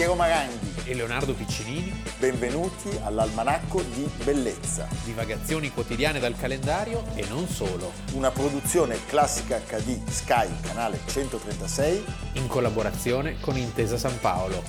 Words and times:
Piero 0.00 0.14
Maranghi. 0.14 0.72
e 0.86 0.94
Leonardo 0.94 1.34
Piccinini, 1.34 1.92
Benvenuti 2.18 2.88
all'Almanacco 3.04 3.82
di 3.82 4.10
Bellezza, 4.24 4.88
divagazioni 5.04 5.70
quotidiane 5.70 6.18
dal 6.18 6.34
calendario 6.38 7.04
e 7.14 7.26
non 7.28 7.46
solo, 7.46 7.92
una 8.14 8.30
produzione 8.30 9.04
classica 9.04 9.58
HD 9.58 10.02
Sky, 10.08 10.48
canale 10.62 11.00
136. 11.04 12.02
in 12.36 12.46
collaborazione 12.46 13.38
con 13.40 13.58
Intesa 13.58 13.98
San 13.98 14.18
Paolo. 14.20 14.62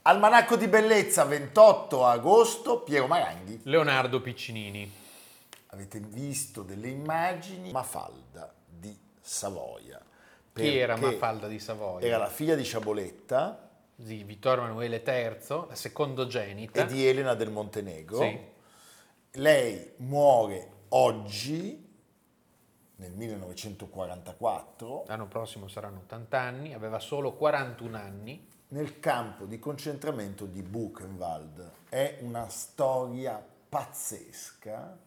Almanacco 0.00 0.56
di 0.56 0.68
Bellezza, 0.68 1.24
28 1.24 2.06
agosto, 2.06 2.80
Piero 2.80 3.06
Maranghi. 3.06 3.60
Leonardo 3.64 4.22
Piccinini. 4.22 4.90
Avete 5.66 6.00
visto 6.00 6.62
delle 6.62 6.88
immagini, 6.88 7.72
Mafalda 7.72 8.53
Savoia. 9.24 9.98
Chi 10.52 10.76
era 10.76 10.96
Mafalda 10.98 11.48
di 11.48 11.58
Savoia? 11.58 12.06
Era 12.06 12.18
la 12.18 12.28
figlia 12.28 12.54
di 12.54 12.62
Sciaboletta 12.62 13.70
di 13.94 14.22
Vittorio 14.22 14.64
Emanuele 14.64 15.02
III, 15.04 15.66
la 15.68 15.74
secondogenita. 15.74 16.82
e 16.82 16.86
di 16.86 17.06
Elena 17.06 17.32
del 17.34 17.50
Montenegro. 17.50 18.18
Sì. 18.18 18.38
Lei 19.38 19.92
muore 19.96 20.68
oggi, 20.90 21.90
nel 22.96 23.12
1944, 23.12 25.04
L'anno 25.06 25.26
prossimo 25.26 25.68
saranno 25.68 26.00
80 26.00 26.38
anni, 26.38 26.74
aveva 26.74 26.98
solo 26.98 27.32
41 27.32 27.96
anni. 27.96 28.46
nel 28.68 29.00
campo 29.00 29.46
di 29.46 29.58
concentramento 29.58 30.44
di 30.44 30.62
Buchenwald. 30.62 31.70
È 31.88 32.18
una 32.20 32.48
storia 32.50 33.42
pazzesca. 33.68 34.98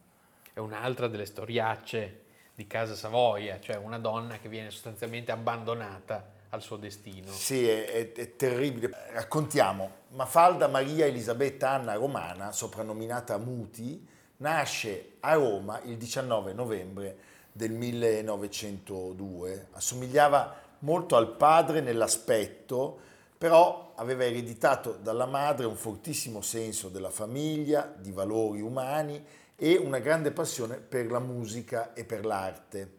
È 0.53 0.59
un'altra 0.59 1.07
delle 1.07 1.25
storiacce 1.25 2.23
di 2.57 2.65
Casa 2.65 2.95
Savoia, 2.95 3.59
cioè 3.59 3.75
una 3.75 3.99
donna 3.99 4.39
che 4.39 4.49
viene 4.49 4.71
sostanzialmente 4.71 5.31
abbandonata 5.31 6.25
al 6.49 6.63
suo 6.63 6.75
destino. 6.77 7.31
Sì, 7.31 7.67
è, 7.67 8.11
è- 8.11 8.35
terribile. 8.35 8.89
Raccontiamo, 9.11 9.91
Mafalda 10.13 10.67
Maria 10.67 11.05
Elisabetta 11.05 11.69
Anna 11.69 11.93
Romana, 11.93 12.51
soprannominata 12.51 13.37
Muti, 13.37 14.03
nasce 14.37 15.17
a 15.19 15.35
Roma 15.35 15.79
il 15.83 15.97
19 15.97 16.53
novembre 16.53 17.17
del 17.51 17.73
1902. 17.73 19.67
Assomigliava 19.73 20.55
molto 20.79 21.15
al 21.15 21.35
padre 21.35 21.81
nell'aspetto, 21.81 22.97
però 23.37 23.93
aveva 23.97 24.23
ereditato 24.23 24.97
dalla 24.99 25.27
madre 25.27 25.67
un 25.67 25.75
fortissimo 25.75 26.41
senso 26.41 26.89
della 26.89 27.11
famiglia, 27.11 27.93
di 27.95 28.11
valori 28.11 28.61
umani 28.61 29.23
e 29.59 29.75
una 29.75 29.97
grande 29.99 30.31
passione 30.31 30.75
per 30.77 31.09
la 31.09 31.19
musica 31.19 31.93
e 31.93 32.05
per 32.05 32.25
l'arte. 32.25 32.91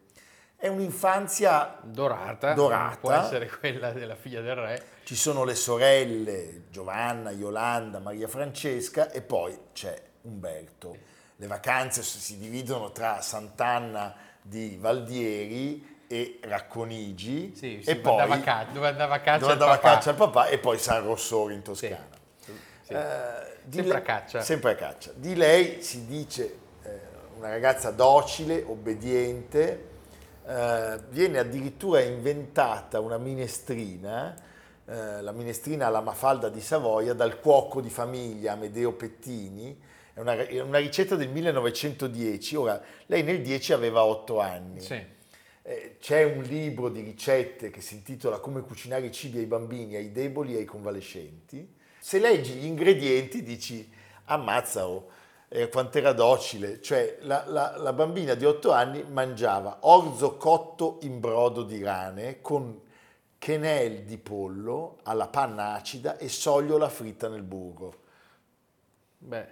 È 0.57 0.67
un'infanzia 0.67 1.79
Dorata, 1.83 2.53
Dorata. 2.53 2.97
può 2.97 3.13
essere 3.13 3.49
quella 3.49 3.93
della 3.93 4.17
figlia 4.17 4.41
del 4.41 4.57
re. 4.57 4.83
Ci 5.05 5.15
sono 5.15 5.45
le 5.45 5.55
sorelle 5.55 6.63
Giovanna, 6.71 7.31
Yolanda, 7.31 8.01
Maria 8.01 8.27
Francesca 8.27 9.09
e 9.13 9.23
poi 9.23 9.57
c'è 9.73 9.97
Umberto. 10.23 10.97
Le 11.37 11.47
vacanze 11.47 12.03
si 12.03 12.39
dividono 12.39 12.91
tra 12.91 13.21
Sant'Anna 13.21 14.13
di 14.43 14.77
Valdieri 14.81 15.97
e 16.09 16.41
Racconigi 16.43 17.55
Sì, 17.55 17.79
e 17.79 17.83
sì, 17.85 17.95
poi 17.97 18.19
andava 18.21 18.35
a 18.35 18.41
ca- 18.41 18.67
dove 18.73 18.89
andava 18.89 19.15
a 19.15 19.21
caccia 19.21 19.39
dove 19.39 19.53
il 19.53 19.61
andava 19.61 19.73
a 19.73 19.79
papà. 19.79 19.95
caccia 19.95 20.11
il 20.11 20.17
papà 20.17 20.47
e 20.49 20.59
poi 20.59 20.79
San 20.79 21.05
Rossore 21.05 21.55
in 21.55 21.63
Toscana. 21.63 22.09
Sì. 22.11 22.18
Eh, 22.97 23.57
di 23.65 23.77
Sempre 23.77 23.93
le- 23.93 23.99
a 23.99 24.03
caccia. 24.03 24.41
Sempre 24.41 24.71
a 24.73 24.75
caccia. 24.75 25.13
Di 25.15 25.35
lei 25.35 25.83
si 25.83 26.07
dice 26.07 26.57
eh, 26.83 26.99
una 27.37 27.49
ragazza 27.51 27.91
docile, 27.91 28.63
obbediente, 28.67 29.87
eh, 30.47 30.99
viene 31.11 31.39
addirittura 31.39 32.01
inventata 32.01 33.01
una 33.01 33.19
minestrina, 33.19 34.35
eh, 34.87 35.21
la 35.21 35.33
minestrina 35.33 35.87
alla 35.87 36.01
Mafalda 36.01 36.49
di 36.49 36.61
Savoia, 36.61 37.13
dal 37.13 37.41
cuoco 37.41 37.81
di 37.81 37.91
famiglia 37.91 38.53
Amedeo 38.53 38.93
Pettini. 38.93 39.79
È 40.15 40.21
una, 40.21 40.35
è 40.35 40.61
una 40.61 40.79
ricetta 40.79 41.15
del 41.15 41.29
1910. 41.29 42.57
Ora, 42.57 42.81
lei 43.07 43.23
nel 43.23 43.43
10 43.43 43.73
aveva 43.73 44.03
8 44.05 44.41
anni. 44.41 44.81
Sì. 44.81 45.01
Eh, 45.63 45.97
C'è 46.01 46.25
un 46.25 46.43
libro 46.43 46.89
di 46.89 47.03
ricette 47.03 47.71
che 47.71 47.81
si 47.83 47.95
intitola 47.95 48.39
Come 48.39 48.63
cucinare 48.63 49.07
i 49.07 49.13
cibi 49.13 49.39
ai 49.39 49.47
bambini, 49.47 49.95
ai 49.97 50.11
deboli 50.11 50.55
e 50.55 50.59
ai 50.61 50.65
convalescenti. 50.65 51.77
Se 52.09 52.19
leggi 52.19 52.55
gli 52.55 52.65
ingredienti 52.65 53.43
dici, 53.43 53.87
ammazza 54.29 54.89
oh, 54.89 55.11
eh, 55.49 55.69
quant'era 55.69 56.15
docile. 56.15 56.81
Cioè 56.81 57.19
la, 57.21 57.45
la- 57.47 57.77
la 57.77 57.93
bambina 57.93 58.33
di 58.33 58.47
8 58.47 58.73
anni 58.73 59.05
mangiava 59.07 59.81
orzo 59.81 60.39
cotto 60.39 61.01
in 61.03 61.21
brodo 61.21 61.65
di 61.65 61.83
rane 61.83 62.41
con 62.41 62.81
quenelle 63.39 64.07
di 64.07 64.17
pollo 64.17 65.01
alla 65.03 65.29
panna 65.29 65.75
acida 65.75 66.17
e 66.17 66.31
sogliola 66.31 66.89
fritta 66.89 67.29
nel 67.29 67.43
burro. 67.43 67.95
Beh, 69.19 69.49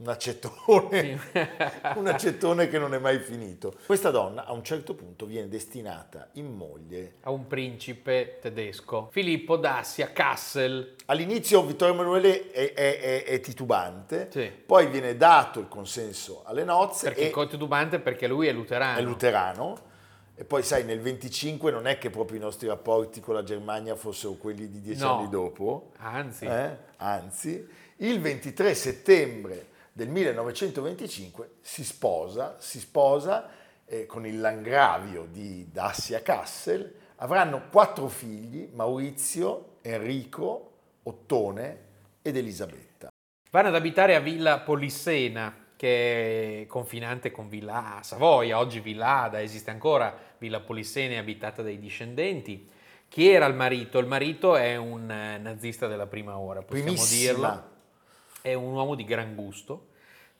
Un 0.00 0.08
accettone, 0.08 1.18
sì. 1.32 1.40
un 1.98 2.06
accettone 2.06 2.68
che 2.68 2.78
non 2.78 2.94
è 2.94 2.98
mai 2.98 3.18
finito. 3.18 3.74
Questa 3.84 4.10
donna 4.10 4.44
a 4.44 4.52
un 4.52 4.62
certo 4.62 4.94
punto 4.94 5.26
viene 5.26 5.48
destinata 5.48 6.28
in 6.34 6.46
moglie. 6.54 7.14
a 7.22 7.30
un 7.30 7.48
principe 7.48 8.38
tedesco, 8.40 9.08
Filippo 9.10 9.56
d'Assia 9.56 10.12
Kassel. 10.12 10.94
All'inizio 11.06 11.64
Vittorio 11.64 11.94
Emanuele 11.94 12.50
è, 12.52 12.72
è- 12.74 13.00
è- 13.00 13.24
è 13.24 13.40
titubante, 13.40 14.28
Sì. 14.30 14.48
poi 14.64 14.86
viene 14.86 15.16
dato 15.16 15.58
il 15.58 15.66
consenso 15.66 16.42
alle 16.46 16.62
nozze 16.62 17.06
Perché 17.10 17.32
e 17.32 17.42
è 17.42 17.48
titubante 17.48 17.98
perché 17.98 18.28
lui 18.28 18.46
è 18.46 18.52
luterano. 18.52 18.98
è 18.98 19.02
luterano. 19.02 19.86
E 20.36 20.44
poi 20.44 20.62
sai, 20.62 20.84
nel 20.84 21.00
25 21.00 21.72
non 21.72 21.88
è 21.88 21.98
che 21.98 22.10
proprio 22.10 22.36
i 22.38 22.40
nostri 22.40 22.68
rapporti 22.68 23.18
con 23.20 23.34
la 23.34 23.42
Germania 23.42 23.96
fossero 23.96 24.34
quelli 24.34 24.70
di 24.70 24.80
dieci 24.80 25.00
No. 25.02 25.18
anni 25.18 25.28
dopo. 25.28 25.90
Anzi, 25.96 26.44
Eh? 26.44 26.76
Anzi, 26.98 27.66
il 27.96 28.20
23 28.20 28.72
settembre 28.76 29.66
del 29.98 30.10
1925 30.10 31.54
si 31.60 31.82
sposa, 31.82 32.54
si 32.60 32.78
sposa 32.78 33.50
eh, 33.84 34.06
con 34.06 34.26
il 34.26 34.38
Langravio 34.38 35.26
di 35.28 35.72
Dassia 35.72 36.22
Kassel, 36.22 36.94
avranno 37.16 37.64
quattro 37.68 38.06
figli, 38.06 38.70
Maurizio, 38.74 39.78
Enrico, 39.82 40.70
Ottone 41.02 41.78
ed 42.22 42.36
Elisabetta. 42.36 43.08
vanno 43.50 43.68
ad 43.68 43.74
abitare 43.74 44.14
a 44.14 44.20
Villa 44.20 44.60
Polissena, 44.60 45.66
che 45.74 46.62
è 46.62 46.66
confinante 46.66 47.32
con 47.32 47.48
Villa 47.48 47.98
Savoia. 48.04 48.60
Oggi 48.60 48.78
Villa 48.78 49.22
Ada 49.22 49.42
esiste 49.42 49.72
ancora, 49.72 50.16
Villa 50.38 50.60
Polissena 50.60 51.14
è 51.14 51.16
abitata 51.16 51.60
dai 51.60 51.80
discendenti. 51.80 52.70
Chi 53.08 53.28
era 53.28 53.46
il 53.46 53.54
marito? 53.54 53.98
Il 53.98 54.06
marito 54.06 54.54
è 54.54 54.76
un 54.76 55.10
eh, 55.10 55.38
nazista 55.38 55.88
della 55.88 56.06
prima 56.06 56.38
ora, 56.38 56.62
possiamo 56.62 56.92
Primissima. 56.92 57.32
dirlo. 57.32 57.76
È 58.40 58.54
un 58.54 58.74
uomo 58.74 58.94
di 58.94 59.02
gran 59.02 59.34
gusto. 59.34 59.87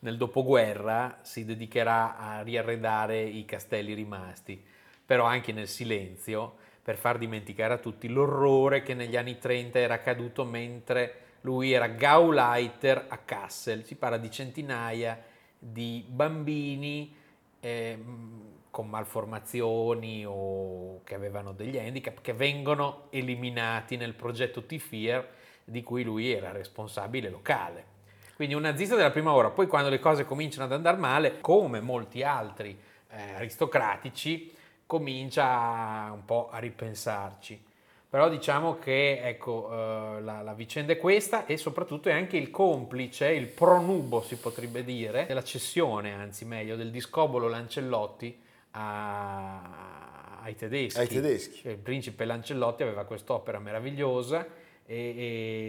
Nel 0.00 0.16
dopoguerra 0.16 1.18
si 1.22 1.44
dedicherà 1.44 2.16
a 2.16 2.42
riarredare 2.42 3.20
i 3.20 3.44
castelli 3.44 3.94
rimasti, 3.94 4.62
però 5.04 5.24
anche 5.24 5.52
nel 5.52 5.66
silenzio, 5.66 6.56
per 6.82 6.96
far 6.96 7.18
dimenticare 7.18 7.74
a 7.74 7.78
tutti 7.78 8.08
l'orrore 8.08 8.82
che 8.82 8.94
negli 8.94 9.16
anni 9.16 9.38
30 9.38 9.78
era 9.78 9.94
accaduto 9.94 10.44
mentre 10.44 11.26
lui 11.42 11.72
era 11.72 11.88
Gauleiter 11.88 13.06
a 13.08 13.18
Kassel. 13.18 13.84
Si 13.84 13.96
parla 13.96 14.16
di 14.16 14.30
centinaia 14.30 15.22
di 15.58 16.04
bambini 16.08 17.14
ehm, 17.60 18.42
con 18.70 18.88
malformazioni 18.88 20.24
o 20.26 21.02
che 21.04 21.14
avevano 21.14 21.52
degli 21.52 21.76
handicap 21.76 22.20
che 22.20 22.32
vengono 22.32 23.06
eliminati 23.10 23.96
nel 23.96 24.14
progetto 24.14 24.64
T-FIR 24.64 25.28
di 25.64 25.82
cui 25.82 26.04
lui 26.04 26.30
era 26.30 26.52
responsabile 26.52 27.28
locale. 27.28 27.97
Quindi 28.38 28.54
un 28.54 28.62
nazista 28.62 28.94
della 28.94 29.10
prima 29.10 29.32
ora, 29.32 29.50
poi 29.50 29.66
quando 29.66 29.88
le 29.88 29.98
cose 29.98 30.24
cominciano 30.24 30.66
ad 30.66 30.70
andare 30.70 30.96
male, 30.96 31.40
come 31.40 31.80
molti 31.80 32.22
altri 32.22 32.78
eh, 33.10 33.32
aristocratici, 33.34 34.54
comincia 34.86 36.08
un 36.12 36.24
po' 36.24 36.48
a 36.48 36.58
ripensarci. 36.58 37.60
Però 38.08 38.28
diciamo 38.28 38.78
che 38.78 39.18
ecco, 39.24 39.68
eh, 39.72 40.20
la, 40.20 40.42
la 40.42 40.52
vicenda 40.54 40.92
è 40.92 40.98
questa 40.98 41.46
e 41.46 41.56
soprattutto 41.56 42.10
è 42.10 42.12
anche 42.12 42.36
il 42.36 42.50
complice, 42.50 43.32
il 43.32 43.48
pronubo 43.48 44.22
si 44.22 44.36
potrebbe 44.36 44.84
dire, 44.84 45.26
della 45.26 45.42
cessione, 45.42 46.14
anzi 46.14 46.44
meglio, 46.44 46.76
del 46.76 46.92
discobolo 46.92 47.48
Lancellotti 47.48 48.40
a- 48.70 50.42
ai 50.42 50.54
tedeschi. 50.54 51.00
Ai 51.00 51.08
tedeschi. 51.08 51.56
Cioè, 51.62 51.72
il 51.72 51.78
principe 51.78 52.24
Lancellotti 52.24 52.84
aveva 52.84 53.02
quest'opera 53.02 53.58
meravigliosa 53.58 54.46
e, 54.90 54.96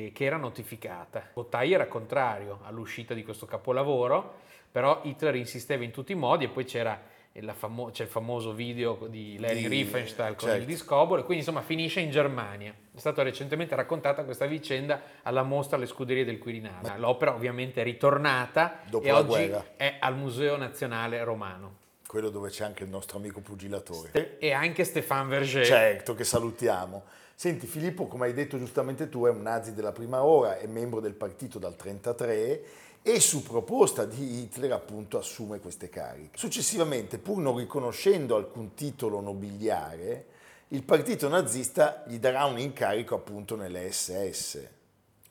e- 0.08 0.12
che 0.14 0.24
era 0.24 0.38
notificata. 0.38 1.28
Bottai 1.34 1.74
era 1.74 1.88
contrario 1.88 2.60
all'uscita 2.64 3.14
di 3.14 3.24
questo 3.24 3.46
capolavoro, 3.46 4.40
però 4.72 5.02
Hitler 5.04 5.36
insisteva 5.36 5.84
in 5.84 5.92
tutti 5.92 6.14
i 6.14 6.16
modi 6.16 6.46
e 6.46 6.48
poi 6.50 6.64
c'era 6.64 7.18
famo- 7.54 7.90
c'è 7.92 8.04
il 8.04 8.10
famoso 8.10 8.54
video 8.54 9.08
di 9.08 9.38
Larry 9.40 9.62
Di- 9.62 9.68
Riefenstahl 9.68 10.36
con 10.36 10.48
certo. 10.48 10.62
il 10.62 10.66
discobolo, 10.66 11.22
e 11.22 11.24
quindi 11.26 11.44
insomma 11.44 11.62
finisce 11.62 12.00
in 12.00 12.10
Germania. 12.12 12.72
È 12.94 13.00
stata 13.00 13.22
recentemente 13.22 13.76
raccontata 13.76 14.24
questa 14.24 14.46
vicenda 14.46 15.02
alla 15.24 15.44
mostra 15.44 15.78
alle 15.78 15.86
scuderie 15.86 16.26
del 16.26 16.38
Quirinale. 16.38 16.98
L'opera 16.98 17.34
ovviamente 17.34 17.82
è 17.82 17.84
ritornata 17.84 18.80
Dopo 18.90 19.06
e 19.06 19.12
oggi 19.12 19.26
guerra. 19.28 19.66
è 19.78 19.98
al 20.00 20.18
Museo 20.18 20.58
Nazionale 20.58 21.24
Romano. 21.24 21.76
quello 22.08 22.30
dove 22.30 22.50
c'è 22.50 22.64
anche 22.66 22.84
il 22.84 22.90
nostro 22.90 23.18
amico 23.20 23.40
pugilatore. 23.40 24.38
E 24.40 24.52
anche 24.52 24.84
Stéphane 24.84 25.30
Verger. 25.30 25.66
Certo, 25.66 26.16
che 26.16 26.24
salutiamo. 26.24 27.04
Senti, 27.40 27.68
Filippo, 27.68 28.08
come 28.08 28.26
hai 28.26 28.34
detto 28.34 28.58
giustamente 28.58 29.08
tu, 29.08 29.24
è 29.24 29.30
un 29.30 29.42
nazi 29.42 29.74
della 29.74 29.94
prima 29.94 30.26
ora, 30.26 30.58
è 30.58 30.68
membro 30.68 31.00
del 31.00 31.14
partito 31.14 31.58
dal 31.58 31.74
1933 31.82 32.64
e 33.02 33.20
su 33.22 33.44
proposta 33.44 34.04
di 34.04 34.42
Hitler 34.42 34.74
appunto 34.74 35.18
assume 35.18 35.62
queste 35.62 35.88
cariche. 35.88 36.38
Successivamente, 36.38 37.18
pur 37.18 37.38
non 37.38 37.56
riconoscendo 37.56 38.36
alcun 38.36 38.74
titolo 38.74 39.22
nobiliare, 39.22 40.26
il 40.68 40.84
partito 40.84 41.30
nazista 41.30 42.04
gli 42.08 42.18
darà 42.18 42.44
un 42.44 42.60
incarico 42.60 43.16
appunto 43.16 43.56
nelle 43.56 43.90
SS. 43.90 44.68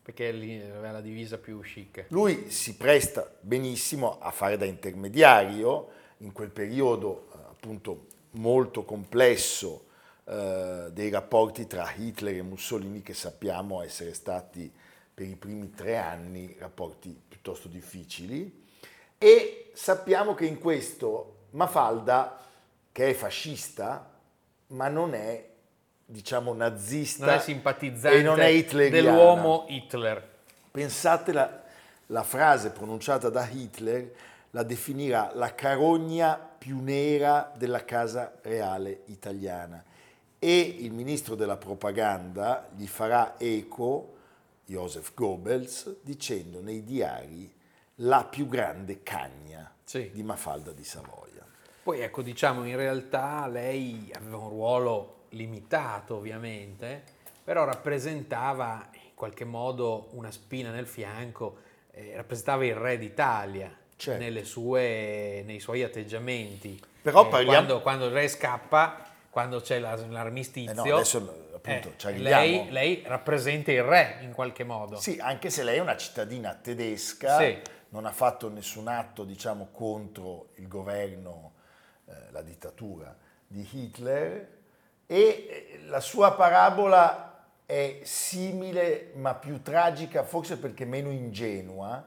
Perché 0.00 0.32
lì 0.32 0.62
aveva 0.62 0.92
la 0.92 1.02
divisa 1.02 1.36
più 1.36 1.60
chic. 1.60 2.06
Lui 2.08 2.50
si 2.50 2.76
presta 2.76 3.30
benissimo 3.38 4.18
a 4.18 4.30
fare 4.30 4.56
da 4.56 4.64
intermediario 4.64 5.88
in 6.20 6.32
quel 6.32 6.48
periodo 6.48 7.28
appunto 7.50 8.06
molto 8.30 8.84
complesso 8.84 9.87
eh, 10.30 10.88
dei 10.92 11.08
rapporti 11.08 11.66
tra 11.66 11.90
Hitler 11.96 12.36
e 12.36 12.42
Mussolini 12.42 13.00
che 13.00 13.14
sappiamo 13.14 13.82
essere 13.82 14.12
stati 14.12 14.70
per 15.14 15.26
i 15.26 15.36
primi 15.36 15.70
tre 15.70 15.96
anni 15.96 16.54
rapporti 16.58 17.18
piuttosto 17.26 17.66
difficili 17.66 18.66
e 19.16 19.70
sappiamo 19.72 20.34
che 20.34 20.44
in 20.44 20.58
questo 20.58 21.46
Mafalda, 21.52 22.38
che 22.92 23.08
è 23.08 23.14
fascista, 23.14 24.10
ma 24.66 24.88
non 24.88 25.14
è 25.14 25.46
diciamo 26.04 26.52
nazista 26.52 27.24
non 27.24 27.34
è 27.34 27.38
simpatizzante 27.38 28.18
e 28.18 28.22
non 28.22 28.40
è 28.40 28.48
hitleriana. 28.48 29.10
dell'uomo 29.10 29.64
Hitler. 29.68 30.36
Pensate 30.70 31.32
la, 31.32 31.62
la 32.06 32.22
frase 32.22 32.70
pronunciata 32.70 33.30
da 33.30 33.48
Hitler 33.48 34.14
la 34.50 34.62
definirà 34.62 35.30
la 35.34 35.54
carogna 35.54 36.36
più 36.36 36.80
nera 36.82 37.50
della 37.56 37.84
casa 37.84 38.34
reale 38.42 39.04
italiana 39.06 39.82
e 40.38 40.58
il 40.60 40.92
ministro 40.92 41.34
della 41.34 41.56
propaganda 41.56 42.68
gli 42.76 42.86
farà 42.86 43.38
eco, 43.38 44.14
Joseph 44.66 45.14
Goebbels, 45.14 45.96
dicendo 46.02 46.60
nei 46.60 46.84
diari 46.84 47.52
la 47.96 48.24
più 48.24 48.46
grande 48.46 49.02
cagna 49.02 49.72
Sì. 49.84 50.10
di 50.12 50.22
Mafalda 50.22 50.72
di 50.72 50.84
Savoia. 50.84 51.44
Poi 51.82 52.00
ecco, 52.00 52.22
diciamo, 52.22 52.64
in 52.66 52.76
realtà 52.76 53.46
lei 53.46 54.10
aveva 54.14 54.36
un 54.36 54.48
ruolo 54.50 55.14
limitato 55.30 56.16
ovviamente, 56.16 57.02
però 57.42 57.64
rappresentava 57.64 58.88
in 58.92 59.14
qualche 59.14 59.44
modo 59.44 60.08
una 60.12 60.30
spina 60.30 60.70
nel 60.70 60.86
fianco, 60.86 61.56
eh, 61.92 62.12
rappresentava 62.14 62.64
il 62.66 62.74
re 62.74 62.98
d'Italia 62.98 63.74
Certo. 63.96 64.22
nelle 64.22 64.44
sue- 64.44 65.42
nei 65.44 65.58
suoi 65.58 65.82
atteggiamenti. 65.82 66.80
Però 67.02 67.26
Eh, 67.26 67.28
parliamo- 67.30 67.52
quando, 67.56 67.80
quando 67.80 68.04
il 68.06 68.12
re 68.12 68.28
scappa, 68.28 69.07
quando 69.30 69.60
c'è 69.60 69.78
la- 69.78 69.96
l'armistizio, 70.08 70.72
Eh 70.84 70.88
no, 70.88 70.94
adesso 70.96 71.46
appunto 71.54 71.92
eh, 72.08 72.18
lei, 72.18 72.70
lei 72.70 73.02
rappresenta 73.06 73.70
il 73.72 73.82
re 73.82 74.18
in 74.22 74.32
qualche 74.32 74.64
modo. 74.64 74.96
Sì, 74.96 75.18
anche 75.20 75.50
se 75.50 75.62
lei 75.64 75.76
è 75.78 75.80
una 75.80 75.96
cittadina 75.96 76.54
tedesca, 76.54 77.38
Sì. 77.38 77.58
non 77.90 78.06
ha 78.06 78.12
fatto 78.12 78.48
nessun 78.48 78.88
atto, 78.88 79.24
diciamo, 79.24 79.68
contro 79.72 80.48
il 80.54 80.68
governo, 80.68 81.52
eh, 82.06 82.12
la 82.30 82.42
dittatura 82.42 83.14
di 83.46 83.66
Hitler 83.70 84.56
e 85.06 85.18
eh, 85.18 85.80
la 85.86 86.00
sua 86.00 86.32
parabola 86.34 87.24
è 87.66 88.00
simile 88.04 89.10
ma 89.14 89.34
più 89.34 89.60
tragica, 89.62 90.22
forse 90.22 90.58
perché 90.58 90.84
meno 90.84 91.10
ingenua, 91.10 92.02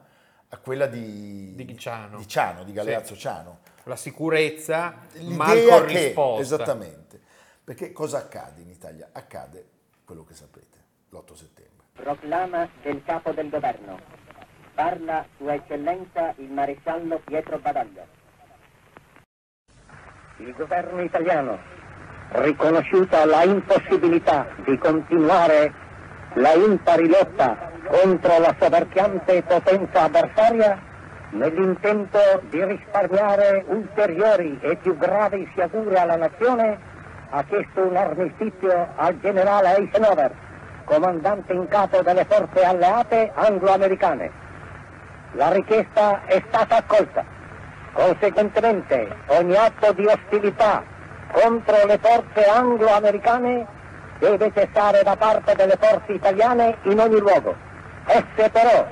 a 0.54 0.58
quella 0.58 0.86
di, 0.86 1.54
Di 1.54 1.78
Ciano. 1.78 2.18
di, 2.18 2.28
Ciano, 2.28 2.62
di 2.62 2.72
Galeazzo 2.72 3.16
Ciano. 3.16 3.60
La 3.84 3.96
sicurezza 3.96 4.94
mal 5.22 5.56
L'idea 5.56 5.84
che, 5.84 6.12
corrisposta. 6.12 6.42
esattamente, 6.42 7.20
perché 7.64 7.90
cosa 7.92 8.18
accade 8.18 8.60
in 8.60 8.68
Italia? 8.68 9.08
Accade 9.12 9.66
quello 10.04 10.24
che 10.24 10.34
sapete, 10.34 10.78
l'8 11.08 11.34
settembre. 11.34 11.86
Proclama 11.94 12.68
del 12.82 13.02
capo 13.04 13.32
del 13.32 13.48
governo. 13.48 13.98
Parla 14.74 15.26
Sua 15.36 15.54
Eccellenza 15.54 16.34
il 16.36 16.50
maresciallo 16.50 17.20
Pietro 17.24 17.58
Badaglio. 17.58 18.06
Il 20.36 20.54
governo 20.54 21.02
italiano, 21.02 21.58
riconosciuta 22.32 23.24
la 23.24 23.42
impossibilità 23.44 24.46
di 24.64 24.76
continuare 24.78 25.72
la 26.34 26.52
impari 26.54 27.08
lotta 27.08 27.71
contro 27.92 28.38
la 28.38 28.54
soverchiante 28.58 29.42
potenza 29.42 30.04
avversaria, 30.04 30.80
nell'intento 31.32 32.18
di 32.48 32.64
risparmiare 32.64 33.64
ulteriori 33.66 34.58
e 34.62 34.76
più 34.76 34.96
gravi 34.96 35.46
sciagure 35.52 35.98
alla 35.98 36.16
nazione, 36.16 36.78
ha 37.28 37.44
chiesto 37.44 37.82
un 37.82 37.94
armistizio 37.94 38.88
al 38.96 39.20
generale 39.20 39.76
Eisenhower, 39.76 40.32
comandante 40.84 41.52
in 41.52 41.68
capo 41.68 42.00
delle 42.00 42.24
forze 42.24 42.64
alleate 42.64 43.30
anglo-americane. 43.34 44.30
La 45.32 45.52
richiesta 45.52 46.22
è 46.24 46.42
stata 46.48 46.76
accolta. 46.76 47.22
Conseguentemente, 47.92 49.16
ogni 49.26 49.54
atto 49.54 49.92
di 49.92 50.06
ostilità 50.06 50.82
contro 51.30 51.84
le 51.84 51.98
forze 51.98 52.46
anglo-americane 52.46 53.66
deve 54.18 54.50
cessare 54.54 55.02
da 55.02 55.14
parte 55.14 55.54
delle 55.54 55.76
forze 55.78 56.12
italiane 56.12 56.78
in 56.84 56.98
ogni 56.98 57.18
luogo. 57.18 57.70
Esse 58.06 58.50
però 58.50 58.88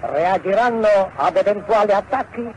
reagiranno 0.00 1.10
ad 1.16 1.36
eventuali 1.36 1.92
attacchi 1.92 2.54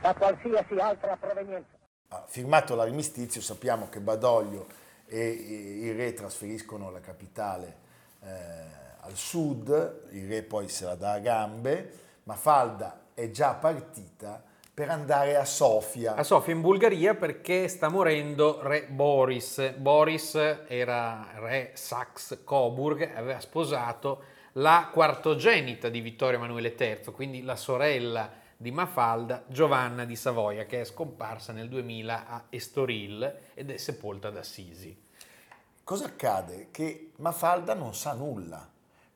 da 0.00 0.14
qualsiasi 0.14 0.74
altra 0.78 1.16
provenienza. 1.16 1.68
Ha 2.08 2.24
firmato 2.26 2.74
l'armistizio, 2.74 3.40
sappiamo 3.40 3.88
che 3.88 4.00
Badoglio 4.00 4.66
e 5.06 5.28
il 5.82 5.94
re 5.94 6.12
trasferiscono 6.14 6.90
la 6.90 7.00
capitale 7.00 7.76
eh, 8.22 8.28
al 9.00 9.14
sud, 9.14 10.08
il 10.10 10.28
re 10.28 10.42
poi 10.42 10.68
se 10.68 10.84
la 10.84 10.94
dà 10.94 11.12
a 11.12 11.18
gambe, 11.18 11.92
ma 12.24 12.34
Falda 12.34 13.00
è 13.14 13.30
già 13.30 13.54
partita 13.54 14.42
per 14.72 14.90
andare 14.90 15.36
a 15.36 15.44
Sofia. 15.44 16.14
a 16.14 16.24
Sofia 16.24 16.52
in 16.52 16.60
Bulgaria 16.60 17.14
perché 17.14 17.68
sta 17.68 17.88
morendo 17.88 18.60
re 18.62 18.86
Boris. 18.88 19.72
Boris 19.76 20.34
era 20.66 21.28
re 21.36 21.70
Sax-Coburg, 21.74 23.10
aveva 23.14 23.38
sposato 23.38 24.24
la 24.54 24.90
quartogenita 24.92 25.88
di 25.88 26.00
Vittorio 26.00 26.38
Emanuele 26.38 26.74
III, 26.78 27.12
quindi 27.12 27.42
la 27.42 27.56
sorella 27.56 28.30
di 28.56 28.70
Mafalda, 28.70 29.44
Giovanna 29.48 30.04
di 30.04 30.14
Savoia, 30.14 30.64
che 30.64 30.80
è 30.80 30.84
scomparsa 30.84 31.52
nel 31.52 31.68
2000 31.68 32.26
a 32.26 32.44
Estoril 32.50 33.38
ed 33.54 33.70
è 33.70 33.76
sepolta 33.76 34.28
ad 34.28 34.36
Assisi. 34.36 34.96
Cosa 35.82 36.06
accade? 36.06 36.68
Che 36.70 37.10
Mafalda 37.16 37.74
non 37.74 37.94
sa 37.94 38.14
nulla, 38.14 38.66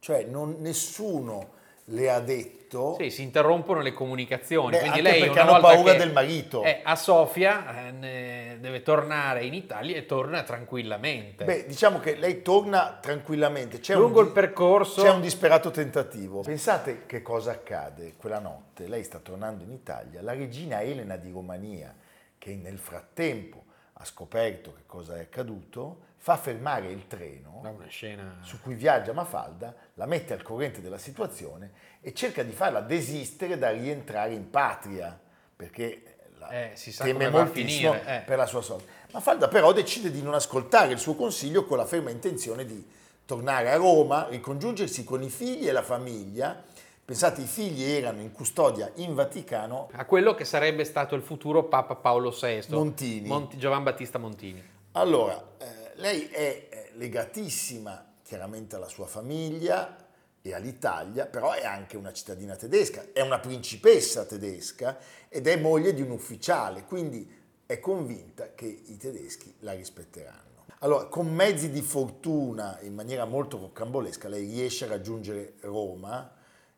cioè 0.00 0.25
non- 0.25 0.57
nessuno 0.59 1.57
le 1.90 2.11
ha 2.11 2.21
detto... 2.21 2.97
Sì, 2.99 3.11
si 3.11 3.23
interrompono 3.23 3.80
le 3.80 3.92
comunicazioni. 3.92 4.73
Beh, 4.73 4.80
quindi 4.80 5.00
lei 5.00 5.21
perché 5.21 5.40
hanno 5.40 5.61
paura 5.61 5.95
del 5.95 6.12
marito. 6.12 6.62
È 6.62 6.80
a 6.83 6.97
Sofia 6.97 7.88
eh, 8.00 8.59
deve 8.61 8.83
tornare 8.83 9.45
in 9.45 9.54
Italia 9.54 9.97
e 9.97 10.04
torna 10.04 10.42
tranquillamente. 10.42 11.45
Beh, 11.45 11.66
diciamo 11.66 11.99
che 11.99 12.16
lei 12.16 12.42
torna 12.42 12.99
tranquillamente. 13.00 13.78
C'è 13.78 13.95
Lungo 13.95 14.21
un, 14.21 14.26
il 14.26 14.33
percorso- 14.33 15.02
C'è 15.02 15.11
un 15.11 15.21
disperato 15.21 15.71
tentativo. 15.71 16.42
Pensate 16.42 17.07
che 17.07 17.23
cosa 17.23 17.52
accade 17.52 18.14
quella 18.16 18.38
notte. 18.38 18.87
Lei 18.87 19.02
sta 19.04 19.18
tornando 19.18 19.64
in 19.64 19.73
Italia. 19.73 20.21
La 20.21 20.35
regina 20.35 20.83
Elena 20.83 21.16
di 21.16 21.30
Romania, 21.30 21.95
che 22.37 22.54
nel 22.54 22.78
frattempo 22.78 23.64
ha 23.95 24.04
scoperto 24.04 24.75
che 24.75 24.83
cosa 24.87 25.16
è 25.16 25.21
accaduto, 25.21 26.07
fa 26.18 26.37
fermare 26.37 26.88
il 26.88 27.07
treno 27.07 27.61
Da 27.62 27.71
una 27.71 27.87
scena 27.87 28.38
su 28.42 28.61
cui 28.61 28.75
viaggia 28.75 29.12
Mafalda, 29.12 29.75
la 29.99 30.07
mette 30.07 30.33
al 30.33 30.43
corrente 30.43 30.81
della 30.81 30.97
situazione 30.97 31.73
e 32.00 32.14
cerca 32.14 32.45
di 32.45 32.52
farla 32.52 32.81
desistere 32.81 33.59
da 33.59 33.71
rientrare 33.71 34.33
in 34.33 34.49
patria, 34.49 35.19
perché 35.57 36.02
la 36.38 36.49
Eh, 36.50 36.73
teme 36.97 37.28
moltissimo 37.28 37.93
finire, 37.95 38.21
eh. 38.21 38.25
per 38.25 38.38
la 38.38 38.47
sua 38.47 38.62
sorte. 38.62 38.85
Mafalda 39.12 39.49
però 39.49 39.73
decide 39.73 40.12
di 40.12 40.23
non 40.23 40.35
ascoltare 40.35 40.93
il 40.93 41.00
suo 41.00 41.17
consiglio 41.17 41.64
con 41.64 41.76
la 41.78 41.85
ferma 41.85 42.11
intenzione 42.11 42.64
di 42.64 42.88
tornare 43.26 43.71
a 43.73 43.76
Roma, 43.76 44.28
ricongiungersi 44.31 45.02
con 45.02 45.23
i 45.23 45.31
figli 45.31 45.69
e 45.69 45.73
la 45.73 45.83
famiglia. 45.83 46.62
Pensate, 47.05 47.40
i 47.40 47.47
figli 47.47 47.83
erano 47.83 48.21
in 48.21 48.31
custodia 48.31 48.93
in 48.97 49.14
Vaticano. 49.14 49.88
a 49.95 50.05
quello 50.05 50.35
che 50.35 50.45
sarebbe 50.45 50.85
stato 50.85 51.17
il 51.17 51.23
futuro 51.23 51.64
Papa 51.64 51.97
Paolo 51.97 52.31
VI, 52.31 52.67
Montini. 52.69 53.26
Monti- 53.26 53.59
Giovan 53.59 53.83
Battista 53.83 54.19
Montini. 54.19 54.62
Allora, 54.93 55.43
eh, 55.59 55.67
lei 55.97 56.28
è 56.28 56.69
eh, 56.71 56.90
legatissima 56.95 58.05
chiaramente 58.28 58.76
alla 58.76 58.88
sua 58.88 59.06
famiglia 59.06 60.06
e 60.42 60.52
all'Italia, 60.52 61.25
però 61.25 61.52
è 61.52 61.64
anche 61.64 61.97
una 61.97 62.12
cittadina 62.12 62.56
tedesca, 62.56 63.06
è 63.14 63.23
una 63.23 63.38
principessa 63.38 64.26
tedesca 64.26 64.99
ed 65.30 65.47
è 65.47 65.56
moglie 65.56 65.94
di 65.94 66.02
un 66.02 66.11
ufficiale, 66.11 66.85
quindi 66.85 67.26
è 67.64 67.80
convinta 67.80 68.52
che 68.54 68.66
i 68.66 68.99
tedeschi 68.99 69.54
la 69.61 69.73
rispetteranno. 69.73 70.66
Allora, 70.80 71.06
con 71.06 71.32
mezzi 71.32 71.70
di 71.70 71.80
fortuna, 71.80 72.78
in 72.82 72.92
maniera 72.92 73.25
molto 73.25 73.56
roccambolesca, 73.56 74.28
lei 74.28 74.44
riesce 74.44 74.85
a 74.85 74.88
raggiungere 74.88 75.54
Roma 75.61 76.30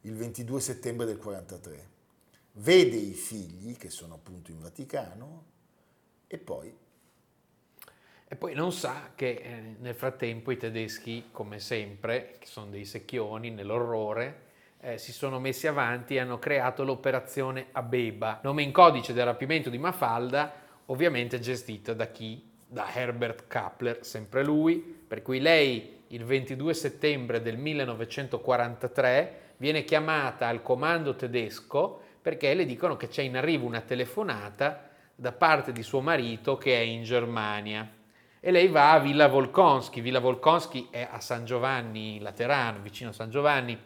il 0.02 0.14
22 0.14 0.60
settembre 0.60 1.04
del 1.04 1.18
43. 1.18 1.88
Vede 2.52 2.96
i 2.96 3.12
figli, 3.12 3.76
che 3.76 3.90
sono 3.90 4.14
appunto 4.14 4.52
in 4.52 4.60
Vaticano, 4.60 5.44
e 6.28 6.38
poi 6.38 6.72
e 8.32 8.36
poi 8.36 8.54
non 8.54 8.70
sa 8.70 9.10
che 9.16 9.42
eh, 9.42 9.74
nel 9.80 9.96
frattempo 9.96 10.52
i 10.52 10.56
tedeschi, 10.56 11.30
come 11.32 11.58
sempre, 11.58 12.36
che 12.38 12.46
sono 12.46 12.70
dei 12.70 12.84
secchioni 12.84 13.50
nell'orrore, 13.50 14.42
eh, 14.78 14.98
si 14.98 15.10
sono 15.10 15.40
messi 15.40 15.66
avanti 15.66 16.14
e 16.14 16.20
hanno 16.20 16.38
creato 16.38 16.84
l'operazione 16.84 17.66
Abeba, 17.72 18.38
nome 18.44 18.62
in 18.62 18.70
codice 18.70 19.12
del 19.12 19.24
rapimento 19.24 19.68
di 19.68 19.78
Mafalda, 19.78 20.52
ovviamente 20.86 21.40
gestita 21.40 21.92
da 21.92 22.06
chi? 22.06 22.48
Da 22.68 22.94
Herbert 22.94 23.48
Kappler, 23.48 24.04
sempre 24.04 24.44
lui, 24.44 24.76
per 24.78 25.22
cui 25.22 25.40
lei 25.40 26.04
il 26.06 26.24
22 26.24 26.72
settembre 26.72 27.42
del 27.42 27.56
1943 27.56 29.54
viene 29.56 29.82
chiamata 29.82 30.46
al 30.46 30.62
comando 30.62 31.16
tedesco 31.16 32.00
perché 32.22 32.54
le 32.54 32.64
dicono 32.64 32.96
che 32.96 33.08
c'è 33.08 33.22
in 33.22 33.36
arrivo 33.36 33.66
una 33.66 33.80
telefonata 33.80 34.88
da 35.16 35.32
parte 35.32 35.72
di 35.72 35.82
suo 35.82 36.00
marito 36.00 36.56
che 36.58 36.76
è 36.76 36.80
in 36.80 37.02
Germania 37.02 37.98
e 38.40 38.50
lei 38.50 38.68
va 38.68 38.92
a 38.92 38.98
Villa 38.98 39.28
Volkonsky. 39.28 40.00
Villa 40.00 40.18
Volkonsky 40.18 40.88
è 40.90 41.06
a 41.10 41.20
San 41.20 41.44
Giovanni 41.44 42.18
Laterano, 42.20 42.80
vicino 42.80 43.10
a 43.10 43.12
San 43.12 43.30
Giovanni, 43.30 43.78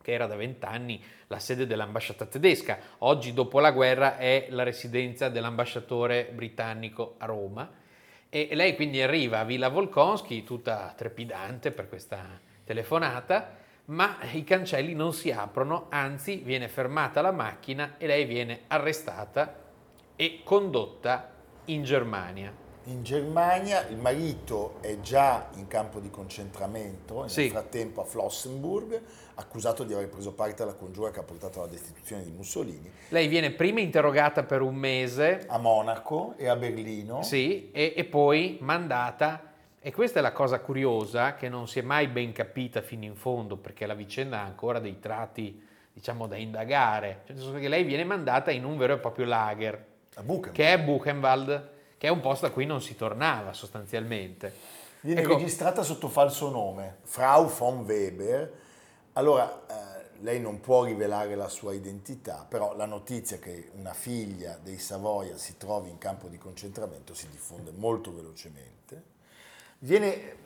che 0.00 0.12
era 0.12 0.26
da 0.26 0.34
vent'anni 0.34 1.00
la 1.26 1.38
sede 1.38 1.66
dell'ambasciata 1.66 2.24
tedesca. 2.24 2.78
Oggi, 2.98 3.34
dopo 3.34 3.60
la 3.60 3.70
guerra, 3.70 4.16
è 4.16 4.46
la 4.48 4.62
residenza 4.62 5.28
dell'ambasciatore 5.28 6.30
britannico 6.32 7.16
a 7.18 7.26
Roma. 7.26 7.70
E 8.30 8.48
lei 8.52 8.74
quindi 8.74 9.02
arriva 9.02 9.40
a 9.40 9.44
Villa 9.44 9.68
Volkonsky, 9.68 10.42
tutta 10.42 10.94
trepidante 10.96 11.70
per 11.70 11.90
questa 11.90 12.40
telefonata, 12.64 13.58
ma 13.86 14.16
i 14.32 14.42
cancelli 14.42 14.94
non 14.94 15.12
si 15.12 15.30
aprono, 15.30 15.88
anzi 15.90 16.36
viene 16.36 16.68
fermata 16.68 17.20
la 17.20 17.32
macchina 17.32 17.96
e 17.98 18.06
lei 18.06 18.24
viene 18.24 18.62
arrestata 18.68 19.60
e 20.16 20.40
condotta 20.44 21.30
in 21.66 21.82
Germania 21.82 22.61
in 22.84 23.02
Germania, 23.02 23.86
il 23.88 23.96
marito 23.96 24.78
è 24.80 25.00
già 25.00 25.48
in 25.54 25.68
campo 25.68 26.00
di 26.00 26.10
concentramento, 26.10 27.20
nel 27.20 27.30
sì. 27.30 27.48
frattempo 27.48 28.00
a 28.00 28.04
Flossenburg, 28.04 29.00
accusato 29.34 29.84
di 29.84 29.92
aver 29.94 30.08
preso 30.08 30.32
parte 30.32 30.62
alla 30.62 30.74
congiura 30.74 31.10
che 31.10 31.20
ha 31.20 31.22
portato 31.22 31.60
alla 31.60 31.70
destituzione 31.70 32.24
di 32.24 32.30
Mussolini. 32.30 32.90
Lei 33.10 33.28
viene 33.28 33.52
prima 33.52 33.80
interrogata 33.80 34.42
per 34.42 34.62
un 34.62 34.74
mese. 34.74 35.44
A 35.46 35.58
Monaco 35.58 36.34
e 36.36 36.48
a 36.48 36.56
Berlino. 36.56 37.22
Sì, 37.22 37.70
e, 37.70 37.94
e 37.96 38.04
poi 38.04 38.58
mandata 38.60 39.50
e 39.84 39.92
questa 39.92 40.20
è 40.20 40.22
la 40.22 40.32
cosa 40.32 40.60
curiosa 40.60 41.34
che 41.34 41.48
non 41.48 41.66
si 41.66 41.80
è 41.80 41.82
mai 41.82 42.06
ben 42.06 42.32
capita 42.32 42.82
fino 42.82 43.04
in 43.04 43.16
fondo 43.16 43.56
perché 43.56 43.86
la 43.86 43.94
vicenda 43.94 44.38
ha 44.38 44.44
ancora 44.44 44.78
dei 44.78 44.98
tratti, 44.98 45.60
diciamo, 45.92 46.26
da 46.26 46.36
indagare. 46.36 47.22
Cioè, 47.26 47.60
che 47.60 47.68
lei 47.68 47.84
viene 47.84 48.04
mandata 48.04 48.50
in 48.50 48.64
un 48.64 48.76
vero 48.76 48.94
e 48.94 48.98
proprio 48.98 49.24
lager, 49.24 49.86
che 50.52 50.72
è 50.72 50.78
Buchenwald 50.80 51.70
che 52.02 52.08
è 52.08 52.10
un 52.10 52.18
posto 52.18 52.46
a 52.46 52.50
cui 52.50 52.66
non 52.66 52.82
si 52.82 52.96
tornava 52.96 53.52
sostanzialmente. 53.52 54.52
Viene 55.02 55.20
ecco. 55.20 55.36
registrata 55.36 55.84
sotto 55.84 56.08
falso 56.08 56.50
nome, 56.50 56.96
Frau 57.02 57.46
von 57.46 57.84
Weber. 57.84 58.52
Allora, 59.12 59.62
eh, 59.68 60.18
lei 60.22 60.40
non 60.40 60.58
può 60.58 60.82
rivelare 60.82 61.36
la 61.36 61.48
sua 61.48 61.74
identità, 61.74 62.44
però 62.48 62.74
la 62.74 62.86
notizia 62.86 63.38
che 63.38 63.70
una 63.76 63.92
figlia 63.92 64.58
dei 64.60 64.78
Savoia 64.78 65.36
si 65.36 65.56
trovi 65.56 65.90
in 65.90 65.98
campo 65.98 66.26
di 66.26 66.38
concentramento 66.38 67.14
si 67.14 67.28
diffonde 67.28 67.70
molto 67.70 68.12
velocemente. 68.12 69.02
Viene, 69.78 70.36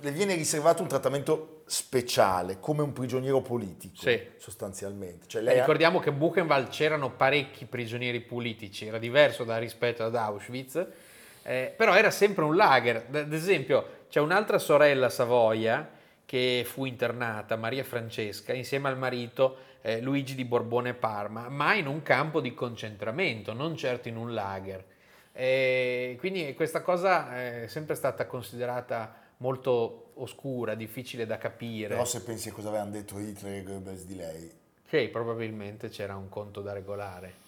le 0.00 0.10
viene 0.10 0.34
riservato 0.34 0.82
un 0.82 0.88
trattamento 0.88 1.53
speciale, 1.66 2.58
come 2.60 2.82
un 2.82 2.92
prigioniero 2.92 3.40
politico, 3.40 3.96
sì. 3.96 4.20
sostanzialmente. 4.36 5.26
Cioè 5.26 5.42
ricordiamo 5.42 5.98
ha... 5.98 6.02
che 6.02 6.12
Buchenwald 6.12 6.68
c'erano 6.68 7.10
parecchi 7.10 7.64
prigionieri 7.64 8.20
politici, 8.20 8.86
era 8.86 8.98
diverso 8.98 9.44
da 9.44 9.58
rispetto 9.58 10.04
ad 10.04 10.14
Auschwitz, 10.14 10.86
eh, 11.42 11.72
però 11.76 11.94
era 11.94 12.10
sempre 12.10 12.44
un 12.44 12.56
lager. 12.56 13.06
Ad 13.10 13.32
esempio, 13.32 14.02
c'è 14.08 14.20
un'altra 14.20 14.58
sorella 14.58 15.08
Savoia 15.08 15.90
che 16.24 16.64
fu 16.66 16.84
internata, 16.84 17.56
Maria 17.56 17.84
Francesca, 17.84 18.52
insieme 18.52 18.88
al 18.88 18.98
marito 18.98 19.56
eh, 19.82 20.00
Luigi 20.00 20.34
di 20.34 20.44
Borbone 20.44 20.94
Parma, 20.94 21.48
ma 21.48 21.74
in 21.74 21.86
un 21.86 22.02
campo 22.02 22.40
di 22.40 22.54
concentramento, 22.54 23.52
non 23.52 23.76
certo 23.76 24.08
in 24.08 24.16
un 24.16 24.32
lager. 24.32 24.84
Eh, 25.32 26.16
quindi 26.18 26.54
questa 26.54 26.80
cosa 26.80 27.36
è 27.36 27.66
sempre 27.66 27.94
stata 27.94 28.26
considerata 28.26 29.14
molto 29.38 30.03
oscura, 30.16 30.74
difficile 30.74 31.26
da 31.26 31.38
capire. 31.38 31.88
Però 31.88 32.04
se 32.04 32.22
pensi 32.22 32.48
a 32.48 32.52
cosa 32.52 32.68
avevano 32.68 32.90
detto 32.90 33.18
Hitler 33.18 33.54
e 33.54 33.62
Goebbels 33.62 34.04
di 34.04 34.16
lei. 34.16 34.52
Che 34.86 35.08
probabilmente 35.08 35.88
c'era 35.88 36.16
un 36.16 36.28
conto 36.28 36.60
da 36.60 36.72
regolare. 36.72 37.42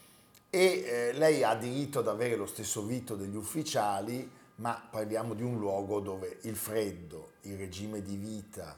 E 0.50 0.84
eh, 0.84 1.12
lei 1.12 1.42
ha 1.42 1.54
diritto 1.54 1.98
ad 1.98 2.08
avere 2.08 2.36
lo 2.36 2.46
stesso 2.46 2.84
vito 2.84 3.14
degli 3.14 3.36
ufficiali, 3.36 4.28
ma 4.56 4.86
parliamo 4.90 5.34
di 5.34 5.42
un 5.42 5.58
luogo 5.58 6.00
dove 6.00 6.38
il 6.42 6.56
freddo, 6.56 7.32
il 7.42 7.56
regime 7.56 8.02
di 8.02 8.16
vita 8.16 8.76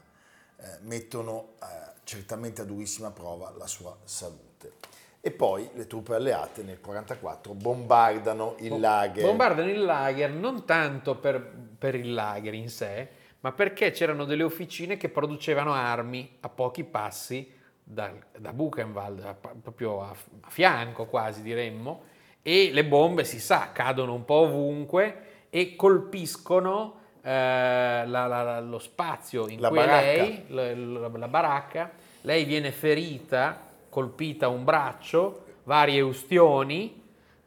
eh, 0.57 0.63
mettono 0.81 1.53
eh, 1.61 1.65
certamente 2.03 2.61
a 2.61 2.65
durissima 2.65 3.11
prova 3.11 3.53
la 3.57 3.67
sua 3.67 3.95
salute. 4.03 4.73
E 5.21 5.31
poi 5.31 5.69
le 5.73 5.85
truppe 5.85 6.15
alleate 6.15 6.63
nel 6.63 6.79
1944 6.81 7.53
bombardano 7.53 8.55
il 8.59 8.79
lager. 8.79 9.25
Bombardano 9.25 9.69
il 9.69 9.83
lager 9.83 10.31
non 10.31 10.65
tanto 10.65 11.15
per, 11.15 11.41
per 11.77 11.95
il 11.95 12.13
lager 12.13 12.53
in 12.53 12.69
sé, 12.69 13.09
ma 13.41 13.51
perché 13.51 13.91
c'erano 13.91 14.25
delle 14.25 14.43
officine 14.43 14.97
che 14.97 15.09
producevano 15.09 15.73
armi 15.73 16.37
a 16.41 16.49
pochi 16.49 16.83
passi 16.83 17.51
da, 17.81 18.11
da 18.37 18.53
Buchenwald, 18.53 19.35
proprio 19.61 20.01
a, 20.01 20.09
a, 20.09 20.49
fianco 20.49 21.05
quasi 21.05 21.41
diremmo, 21.41 22.03
e 22.41 22.69
le 22.71 22.85
bombe 22.85 23.23
si 23.23 23.39
sa 23.39 23.71
cadono 23.71 24.13
un 24.13 24.25
po' 24.25 24.35
ovunque 24.35 25.47
e 25.49 25.75
colpiscono 25.75 26.99
eh, 27.21 27.29
la, 27.31 28.05
la, 28.05 28.59
lo 28.59 28.79
spazio 28.79 29.47
in 29.47 29.59
la 29.59 29.69
cui 29.69 29.77
baracca. 29.77 30.03
lei, 30.03 30.45
la, 30.47 31.07
la 31.07 31.27
baracca, 31.27 31.91
lei 32.21 32.43
viene 32.43 32.71
ferita, 32.71 33.65
colpita 33.89 34.45
a 34.45 34.49
un 34.49 34.63
braccio, 34.63 35.45
varie 35.63 36.01
ustioni, 36.01 36.98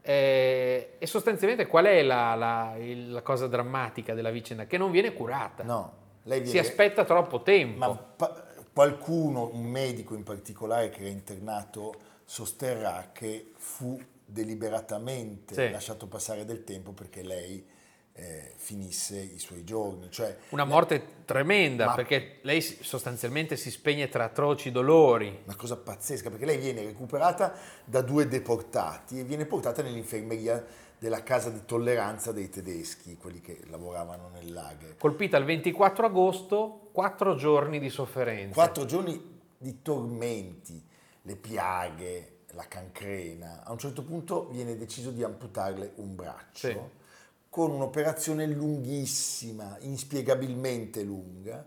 eh, 0.05 0.95
e 0.99 1.07
sostanzialmente 1.07 1.65
qual 1.65 1.85
è 1.85 2.03
la, 2.03 2.35
la, 2.35 2.75
la, 2.77 3.21
cosa 3.21 3.47
drammatica 3.47 4.13
della 4.13 4.31
vicenda? 4.31 4.65
Che 4.65 4.77
non 4.77 4.91
viene 4.91 5.13
curata. 5.13 5.63
No, 5.63 5.93
lei 6.23 6.41
viene... 6.41 6.51
Si 6.51 6.59
aspetta 6.59 7.05
troppo 7.05 7.41
tempo. 7.41 7.77
Ma 7.79 7.95
pa- 7.95 8.43
qualcuno, 8.73 9.49
un 9.53 9.63
medico 9.63 10.13
in 10.13 10.23
particolare 10.23 10.89
che 10.89 11.01
era 11.01 11.09
internato, 11.09 11.93
sosterrà 12.25 13.11
che 13.13 13.51
fu 13.55 13.97
deliberatamente 14.25 15.53
sì. 15.53 15.69
lasciato 15.69 16.07
passare 16.07 16.43
del 16.43 16.65
tempo 16.65 16.91
perché 16.91 17.23
lei 17.23 17.65
eh, 18.15 18.53
finisse 18.55 19.17
i 19.17 19.39
suoi 19.39 19.63
giorni. 19.63 20.09
Cioè, 20.11 20.37
una 20.49 20.65
morte 20.65 21.21
tremenda 21.25 21.87
ma, 21.87 21.95
perché 21.95 22.39
lei 22.41 22.61
sostanzialmente 22.61 23.57
si 23.57 23.71
spegne 23.71 24.07
tra 24.09 24.25
atroci 24.25 24.71
dolori. 24.71 25.41
Una 25.45 25.55
cosa 25.55 25.75
pazzesca 25.77 26.29
perché 26.29 26.45
lei 26.45 26.57
viene 26.57 26.83
recuperata 26.83 27.53
da 27.83 28.01
due 28.01 28.27
deportati 28.27 29.19
e 29.19 29.23
viene 29.23 29.45
portata 29.45 29.81
nell'infermeria 29.81 30.63
della 30.99 31.23
casa 31.23 31.49
di 31.49 31.65
tolleranza 31.65 32.31
dei 32.31 32.49
tedeschi, 32.49 33.17
quelli 33.17 33.41
che 33.41 33.59
lavoravano 33.69 34.29
nel 34.29 34.53
lager. 34.53 34.95
Colpita 34.97 35.35
il 35.37 35.43
24 35.43 36.05
agosto, 36.05 36.89
quattro 36.93 37.35
giorni 37.35 37.79
di 37.79 37.89
sofferenza. 37.89 38.53
Quattro 38.53 38.85
giorni 38.85 39.41
di 39.57 39.81
tormenti, 39.81 40.81
le 41.23 41.35
piaghe, 41.35 42.37
la 42.51 42.65
cancrena. 42.69 43.63
A 43.65 43.71
un 43.71 43.79
certo 43.79 44.03
punto 44.03 44.47
viene 44.49 44.77
deciso 44.77 45.09
di 45.09 45.23
amputarle 45.23 45.93
un 45.95 46.15
braccio. 46.15 46.67
Sì 46.67 47.01
con 47.53 47.69
un'operazione 47.69 48.47
lunghissima, 48.47 49.77
inspiegabilmente 49.81 51.03
lunga, 51.03 51.63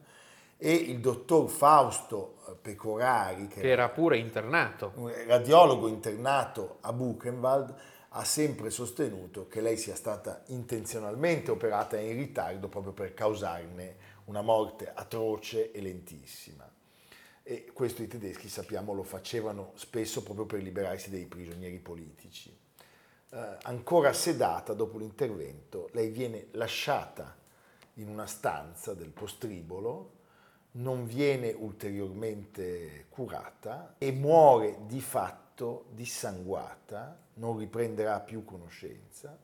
e 0.59 0.73
il 0.73 0.99
dottor 0.99 1.49
Fausto 1.49 2.39
eh, 2.49 2.57
Pecorari, 2.61 3.47
che, 3.47 3.61
che 3.61 3.71
era 3.71 3.89
pure 3.91 4.19
internato, 4.19 4.91
un 4.97 5.13
radiologo 5.29 5.87
internato 5.87 6.79
a 6.81 6.93
Buchenwald, 6.93 7.73
ha 8.09 8.25
sempre 8.25 8.71
sostenuto 8.71 9.47
che 9.47 9.61
lei 9.61 9.77
sia 9.77 9.95
stata 9.95 10.43
intenzionalmente 10.47 11.53
operata 11.53 11.97
in 12.01 12.17
ritardo 12.17 12.67
proprio 12.67 12.93
per 12.93 13.15
causarne 13.15 13.97
una 14.25 14.43
morte 14.43 14.91
atroce 14.93 15.71
e 15.71 15.81
lentissima. 15.81 16.69
E 17.45 17.71
questo 17.73 18.03
i 18.03 18.09
tedeschi, 18.09 18.49
sappiamo, 18.49 18.93
lo 18.93 19.05
facevano 19.05 19.71
spesso 19.77 20.25
proprio 20.25 20.47
per 20.47 20.63
liberarsi 20.63 21.11
dei 21.11 21.27
prigionieri 21.27 21.79
politici 21.79 22.65
eh, 23.31 23.57
ancora 23.63 24.13
sedata 24.13 24.73
dopo 24.73 24.99
l'intervento, 24.99 25.89
lei 25.93 26.11
viene 26.11 26.47
lasciata 26.53 27.35
in 27.95 28.09
una 28.09 28.27
stanza 28.27 28.95
del 28.95 29.11
postribolo, 29.11 30.13
non 30.73 31.07
viene 31.07 31.53
ulteriormente 31.53 33.07
curata 33.09 33.95
e 33.99 34.11
muore 34.13 34.81
di 34.87 35.01
fatto 35.01 35.87
dissanguata, 35.91 37.19
non 37.35 37.59
riprenderà 37.59 38.21
più 38.21 38.45
conoscenza, 38.45 39.37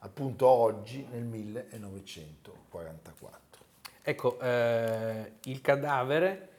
appunto 0.00 0.46
oggi 0.46 1.06
nel 1.10 1.24
1944. 1.24 3.64
Ecco, 4.02 4.38
eh, 4.38 5.32
il 5.44 5.62
cadavere 5.62 6.50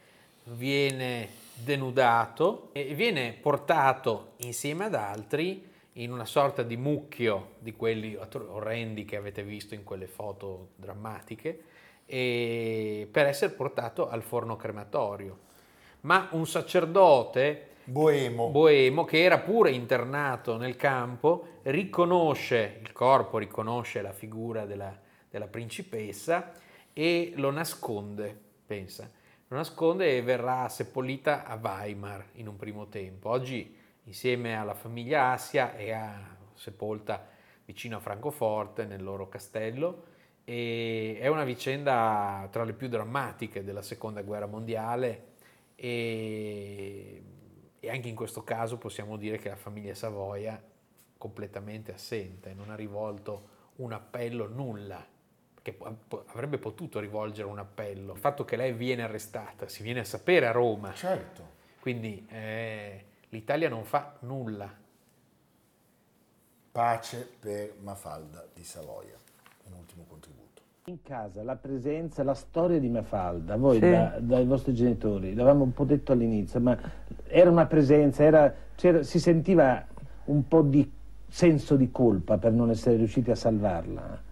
viene 0.44 1.28
denudato 1.54 2.70
e 2.72 2.94
viene 2.94 3.32
portato 3.32 4.32
insieme 4.38 4.86
ad 4.86 4.94
altri 4.94 5.74
in 5.98 6.12
una 6.12 6.24
sorta 6.24 6.62
di 6.62 6.76
mucchio 6.76 7.52
di 7.58 7.72
quelli 7.72 8.16
orrendi 8.16 9.04
che 9.04 9.16
avete 9.16 9.42
visto 9.42 9.74
in 9.74 9.84
quelle 9.84 10.06
foto 10.06 10.70
drammatiche 10.76 11.62
e 12.04 13.08
per 13.10 13.26
essere 13.26 13.52
portato 13.52 14.08
al 14.08 14.22
forno 14.22 14.56
crematorio. 14.56 15.38
Ma 16.02 16.28
un 16.32 16.46
sacerdote 16.46 17.68
boemo. 17.84 18.48
boemo 18.50 19.04
che 19.04 19.22
era 19.22 19.38
pure 19.38 19.70
internato 19.70 20.56
nel 20.56 20.76
campo 20.76 21.60
riconosce 21.62 22.78
il 22.82 22.92
corpo, 22.92 23.38
riconosce 23.38 24.02
la 24.02 24.12
figura 24.12 24.66
della, 24.66 24.96
della 25.30 25.48
principessa 25.48 26.52
e 26.92 27.32
lo 27.36 27.50
nasconde, 27.50 28.38
pensa. 28.66 29.10
Lo 29.48 29.56
nasconde 29.56 30.16
e 30.16 30.22
verrà 30.22 30.68
seppellita 30.68 31.44
a 31.44 31.58
Weimar 31.60 32.30
in 32.34 32.48
un 32.48 32.56
primo 32.56 32.88
tempo. 32.88 33.30
Oggi 33.30 33.84
insieme 34.06 34.56
alla 34.56 34.74
famiglia 34.74 35.32
Assia 35.32 35.74
è 35.76 35.96
sepolta 36.54 37.28
vicino 37.64 37.96
a 37.96 38.00
Francoforte 38.00 38.84
nel 38.84 39.02
loro 39.02 39.28
castello 39.28 40.14
e 40.44 41.18
è 41.20 41.26
una 41.26 41.44
vicenda 41.44 42.48
tra 42.50 42.64
le 42.64 42.72
più 42.72 42.88
drammatiche 42.88 43.64
della 43.64 43.82
seconda 43.82 44.22
guerra 44.22 44.46
mondiale 44.46 45.34
e, 45.74 47.22
e 47.80 47.90
anche 47.90 48.08
in 48.08 48.14
questo 48.14 48.44
caso 48.44 48.78
possiamo 48.78 49.16
dire 49.16 49.38
che 49.38 49.48
la 49.48 49.56
famiglia 49.56 49.94
Savoia 49.94 50.60
completamente 51.18 51.92
assente, 51.92 52.54
non 52.54 52.70
ha 52.70 52.76
rivolto 52.76 53.54
un 53.76 53.92
appello, 53.92 54.46
nulla, 54.46 55.04
che 55.60 55.76
avrebbe 56.26 56.58
potuto 56.58 57.00
rivolgere 57.00 57.48
un 57.48 57.58
appello. 57.58 58.12
Il 58.12 58.18
fatto 58.20 58.44
che 58.44 58.56
lei 58.56 58.72
viene 58.72 59.02
arrestata, 59.02 59.66
si 59.68 59.82
viene 59.82 60.00
a 60.00 60.04
sapere 60.04 60.46
a 60.46 60.52
Roma. 60.52 60.92
Certo. 60.94 61.54
Quindi 61.80 62.24
eh, 62.30 63.04
l'Italia 63.36 63.68
non 63.68 63.84
fa 63.84 64.14
nulla. 64.20 64.72
Pace 66.72 67.28
per 67.38 67.74
Mafalda 67.82 68.46
di 68.54 68.64
Savoia. 68.64 69.14
Un 69.64 69.74
ultimo 69.78 70.04
contributo. 70.08 70.62
In 70.86 71.02
casa 71.02 71.42
la 71.42 71.56
presenza, 71.56 72.22
la 72.22 72.34
storia 72.34 72.78
di 72.80 72.88
Mafalda, 72.88 73.56
voi 73.56 73.78
sì. 73.78 73.90
da, 73.90 74.18
dai 74.20 74.46
vostri 74.46 74.72
genitori, 74.72 75.34
l'avevamo 75.34 75.64
un 75.64 75.72
po' 75.72 75.84
detto 75.84 76.12
all'inizio, 76.12 76.60
ma 76.60 76.78
era 77.24 77.50
una 77.50 77.66
presenza, 77.66 78.22
era, 78.22 78.54
si 79.02 79.18
sentiva 79.18 79.84
un 80.26 80.46
po' 80.48 80.62
di 80.62 80.90
senso 81.28 81.76
di 81.76 81.90
colpa 81.90 82.38
per 82.38 82.52
non 82.52 82.70
essere 82.70 82.96
riusciti 82.96 83.30
a 83.30 83.34
salvarla. 83.34 84.22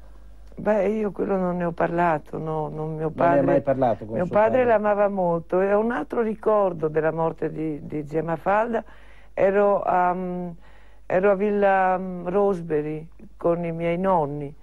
Beh, 0.56 0.88
io 0.88 1.10
quello 1.10 1.36
non 1.36 1.56
ne 1.56 1.64
ho 1.64 1.72
parlato, 1.72 2.38
no, 2.38 2.68
non 2.68 2.94
mio 2.94 3.10
padre... 3.10 3.36
Non 3.36 3.44
ne 3.46 3.50
hai 3.50 3.56
mai 3.56 3.62
parlato 3.62 4.04
con 4.04 4.14
Mio 4.14 4.26
padre, 4.26 4.58
padre? 4.58 4.64
l'amava 4.64 5.08
molto. 5.08 5.60
E 5.60 5.74
un 5.74 5.90
altro 5.90 6.22
ricordo 6.22 6.88
della 6.88 7.10
morte 7.10 7.50
di, 7.50 7.84
di 7.84 8.06
zia 8.06 8.22
Mafalda, 8.22 8.84
ero 9.32 9.82
a, 9.82 10.16
ero 11.06 11.30
a 11.30 11.34
Villa 11.34 12.00
Rosebery 12.24 13.08
con 13.36 13.64
i 13.64 13.72
miei 13.72 13.98
nonni, 13.98 14.54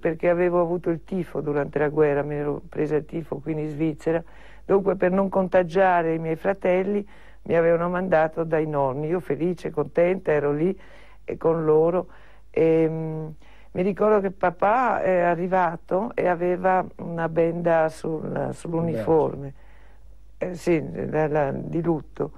perché 0.00 0.30
avevo 0.30 0.62
avuto 0.62 0.88
il 0.88 1.04
tifo 1.04 1.42
durante 1.42 1.78
la 1.78 1.88
guerra, 1.88 2.22
mi 2.22 2.36
ero 2.36 2.62
presa 2.66 2.96
il 2.96 3.04
tifo 3.04 3.36
qui 3.36 3.52
in 3.52 3.68
Svizzera, 3.68 4.22
dunque 4.64 4.96
per 4.96 5.10
non 5.10 5.28
contagiare 5.28 6.14
i 6.14 6.18
miei 6.18 6.36
fratelli 6.36 7.06
mi 7.42 7.54
avevano 7.54 7.90
mandato 7.90 8.44
dai 8.44 8.66
nonni, 8.66 9.08
io 9.08 9.20
felice, 9.20 9.70
contenta, 9.70 10.32
ero 10.32 10.52
lì 10.52 10.76
e 11.22 11.36
con 11.36 11.64
loro. 11.64 12.06
E, 12.48 13.32
mi 13.74 13.82
ricordo 13.82 14.20
che 14.20 14.30
papà 14.30 15.02
è 15.02 15.18
arrivato 15.18 16.12
e 16.14 16.28
aveva 16.28 16.86
una 16.98 17.28
benda 17.28 17.88
sul, 17.88 18.50
sull'uniforme, 18.52 19.52
eh, 20.38 20.54
sì, 20.54 20.80
la, 21.10 21.50
di 21.50 21.82
lutto. 21.82 22.30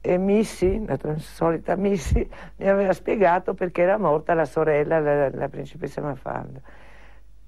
E 0.00 0.18
Missy, 0.18 0.84
la 0.84 0.98
solita 1.18 1.76
Missy, 1.76 2.28
mi 2.56 2.68
aveva 2.68 2.92
spiegato 2.92 3.54
perché 3.54 3.82
era 3.82 3.98
morta 3.98 4.34
la 4.34 4.44
sorella, 4.44 4.98
la, 4.98 5.30
la 5.30 5.48
principessa 5.48 6.00
Mafalda. 6.00 6.60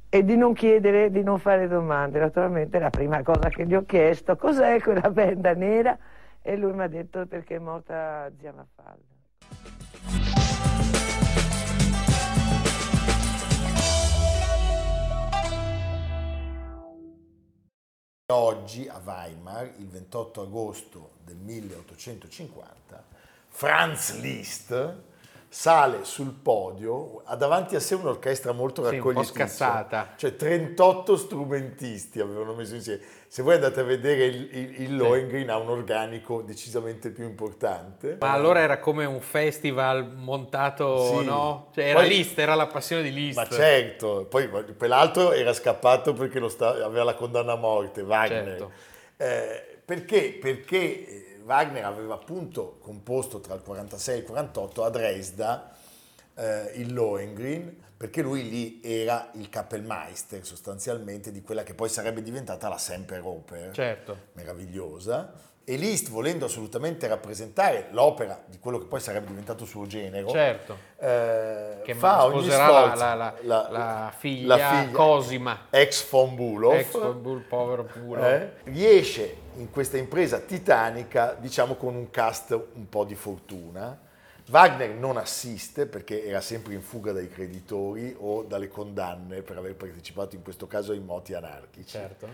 E 0.09 0.25
di 0.25 0.37
non 0.37 0.53
chiedere, 0.53 1.11
di 1.11 1.25
non 1.25 1.41
fare 1.41 1.67
domande. 1.67 2.21
Naturalmente 2.21 2.79
la 2.79 2.91
prima 2.91 3.25
cosa 3.25 3.49
che 3.49 3.67
gli 3.67 3.75
ho 3.75 3.85
chiesto, 3.85 4.37
cos'è 4.37 4.81
quella 4.81 5.11
benda 5.11 5.53
nera? 5.55 5.99
E 6.41 6.57
lui 6.57 6.73
mi 6.73 6.83
ha 6.83 6.89
detto 6.89 7.27
perché 7.27 7.57
è 7.57 7.59
morta 7.59 8.31
zia 8.39 8.53
Mafalda. 8.53 9.12
Oggi 18.35 18.89
a 18.89 18.99
Weimar, 19.05 19.75
il 19.77 19.89
28 19.89 20.41
agosto 20.41 21.11
del 21.23 21.37
1850, 21.37 23.05
Franz 23.49 24.19
Liszt 24.21 24.97
sale 25.53 26.05
sul 26.05 26.33
podio, 26.33 27.21
ha 27.27 27.37
davanti 27.37 27.77
a 27.77 27.81
sé 27.81 27.95
un'orchestra 27.95 28.53
molto 28.53 28.83
raccoglitica. 28.83 29.23
Sì, 29.23 29.29
un 29.29 29.37
po' 29.37 29.53
scassata. 29.55 30.15
Cioè 30.17 30.35
38 30.35 31.15
strumentisti 31.15 32.21
avevano 32.21 32.55
messo 32.55 32.75
insieme. 32.75 33.03
Se 33.29 33.43
voi 33.43 33.57
andate 33.57 33.81
a 33.81 33.83
vedere 33.83 34.25
il, 34.25 34.49
il, 34.51 34.81
il 34.81 34.97
Lohengrin 34.97 35.51
ha 35.51 35.59
un 35.59 35.69
organico 35.69 36.41
decisamente 36.41 37.11
più 37.11 37.25
importante. 37.25 38.17
Ma 38.19 38.33
allora 38.33 38.61
era 38.61 38.79
come 38.79 39.05
un 39.05 39.21
festival 39.21 40.11
montato, 40.15 41.19
sì. 41.19 41.25
no? 41.27 41.69
Cioè 41.75 41.85
era 41.85 42.01
Poi, 42.01 42.09
Liszt, 42.09 42.39
era 42.39 42.55
la 42.55 42.67
passione 42.67 43.03
di 43.03 43.13
Liszt. 43.13 43.37
Ma 43.37 43.47
certo, 43.47 44.27
poi 44.31 44.49
quell'altro 44.75 45.33
era 45.33 45.53
scappato 45.53 46.15
perché 46.15 46.49
sta, 46.49 46.83
aveva 46.83 47.05
la 47.05 47.15
condanna 47.15 47.53
a 47.53 47.57
morte, 47.57 48.01
Wagner. 48.01 48.45
Certo. 48.47 48.73
Eh, 49.19 49.81
perché? 49.85 50.39
Perché 50.41 51.32
Wagner 51.45 51.85
aveva 51.85 52.15
appunto 52.15 52.79
composto 52.81 53.41
tra 53.41 53.55
il 53.55 53.63
46 53.63 54.15
e 54.15 54.19
il 54.19 54.25
48 54.25 54.85
a 54.85 54.91
Dresda 54.91 55.71
eh, 56.35 56.73
il 56.77 56.93
Lohengrin, 56.93 57.77
perché 57.97 58.23
lui 58.23 58.49
lì 58.49 58.81
era 58.83 59.31
il 59.35 59.49
Kapellmeister 59.49 60.45
sostanzialmente 60.45 61.31
di 61.31 61.43
quella 61.43 61.63
che 61.63 61.75
poi 61.75 61.89
sarebbe 61.89 62.23
diventata 62.23 62.69
la 62.69 62.79
Semperoper, 62.79 63.73
certo. 63.73 64.17
meravigliosa. 64.33 65.51
E 65.65 65.77
Liszt, 65.77 66.11
volendo 66.11 66.47
assolutamente 66.47 67.07
rappresentare 67.07 67.89
l'opera 67.93 68.43
di 68.47 68.59
quello 68.59 68.79
che 68.79 68.87
poi 68.87 68.99
sarebbe 68.99 69.29
diventato 69.29 69.65
suo 69.65 69.87
genero, 69.87 70.29
certo. 70.31 70.77
eh, 70.99 71.81
che 71.85 71.95
fa 71.95 72.25
ogni 72.25 72.51
sforzo, 72.51 72.99
la, 72.99 73.15
la, 73.15 73.35
la, 73.43 73.69
la, 73.71 74.15
figlia, 74.17 74.57
la 74.57 74.69
figlia 74.71 74.91
Cosima, 74.91 75.67
ex 75.71 76.09
von 76.11 76.35
Bulow, 76.35 76.73
ex 76.73 76.91
von 76.91 77.23
Bulow 77.23 77.43
povero 77.47 77.89
Bulow. 77.95 78.25
Eh, 78.25 78.53
riesce 78.65 79.37
in 79.57 79.71
questa 79.71 79.97
impresa 79.99 80.41
titanica, 80.41 81.37
diciamo 81.39 81.77
con 81.77 81.95
un 81.95 82.11
cast 82.11 82.51
un 82.75 82.89
po' 82.89 83.05
di 83.05 83.15
fortuna. 83.15 84.11
Wagner 84.49 84.91
non 84.91 85.17
assiste 85.17 85.87
perché 85.87 86.25
era 86.25 86.41
sempre 86.41 86.75
in 86.75 86.83
fuga 86.83 87.13
dai 87.13 87.29
creditori 87.29 88.15
o 88.19 88.43
dalle 88.43 88.67
condanne 88.67 89.43
per 89.43 89.57
aver 89.57 89.77
partecipato 89.77 90.35
in 90.35 90.43
questo 90.43 90.67
caso 90.67 90.91
ai 90.91 90.99
moti 90.99 91.35
anarchici. 91.35 91.91
Certo. 91.91 92.29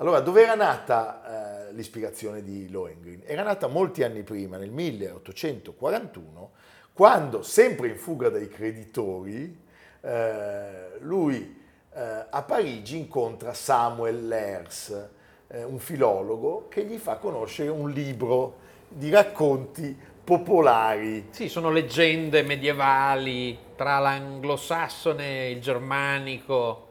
Allora, 0.00 0.20
dove 0.20 0.42
era 0.42 0.54
nata 0.54 1.66
eh, 1.66 1.72
l'ispirazione 1.72 2.44
di 2.44 2.70
Lohengrin? 2.70 3.22
Era 3.24 3.42
nata 3.42 3.66
molti 3.66 4.04
anni 4.04 4.22
prima, 4.22 4.56
nel 4.56 4.70
1841, 4.70 6.50
quando, 6.92 7.42
sempre 7.42 7.88
in 7.88 7.96
fuga 7.96 8.28
dai 8.28 8.46
creditori, 8.46 9.60
eh, 10.00 10.98
lui 11.00 11.62
eh, 11.92 12.26
a 12.30 12.42
Parigi 12.42 12.96
incontra 12.96 13.52
Samuel 13.54 14.28
Lers, 14.28 15.08
eh, 15.48 15.64
un 15.64 15.80
filologo, 15.80 16.68
che 16.68 16.84
gli 16.84 16.96
fa 16.96 17.16
conoscere 17.16 17.70
un 17.70 17.90
libro 17.90 18.58
di 18.86 19.10
racconti 19.10 19.98
popolari. 20.22 21.26
Sì, 21.30 21.48
sono 21.48 21.72
leggende 21.72 22.42
medievali 22.42 23.58
tra 23.74 23.98
l'anglosassone 23.98 25.46
e 25.46 25.50
il 25.50 25.60
germanico 25.60 26.86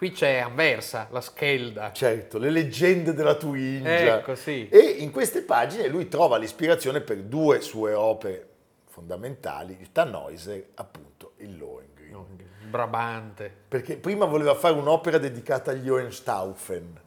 Qui 0.00 0.12
c'è 0.12 0.38
Anversa, 0.38 1.08
la 1.10 1.20
Schelda. 1.20 1.92
Certo, 1.92 2.38
le 2.38 2.48
leggende 2.48 3.12
della 3.12 3.34
Turingia. 3.34 4.16
Ecco, 4.16 4.34
sì. 4.34 4.66
E 4.70 4.78
in 4.78 5.10
queste 5.10 5.42
pagine 5.42 5.88
lui 5.88 6.08
trova 6.08 6.38
l'ispirazione 6.38 7.02
per 7.02 7.18
due 7.18 7.60
sue 7.60 7.92
opere 7.92 8.48
fondamentali, 8.86 9.76
il 9.78 9.92
Tannhäuser, 9.92 10.68
appunto, 10.76 11.32
il 11.40 11.54
Lohengrin. 11.58 12.24
Brabante. 12.70 13.54
Perché 13.68 13.98
prima 13.98 14.24
voleva 14.24 14.54
fare 14.54 14.72
un'opera 14.72 15.18
dedicata 15.18 15.72
agli 15.72 15.90
Hohenstaufen, 15.90 16.98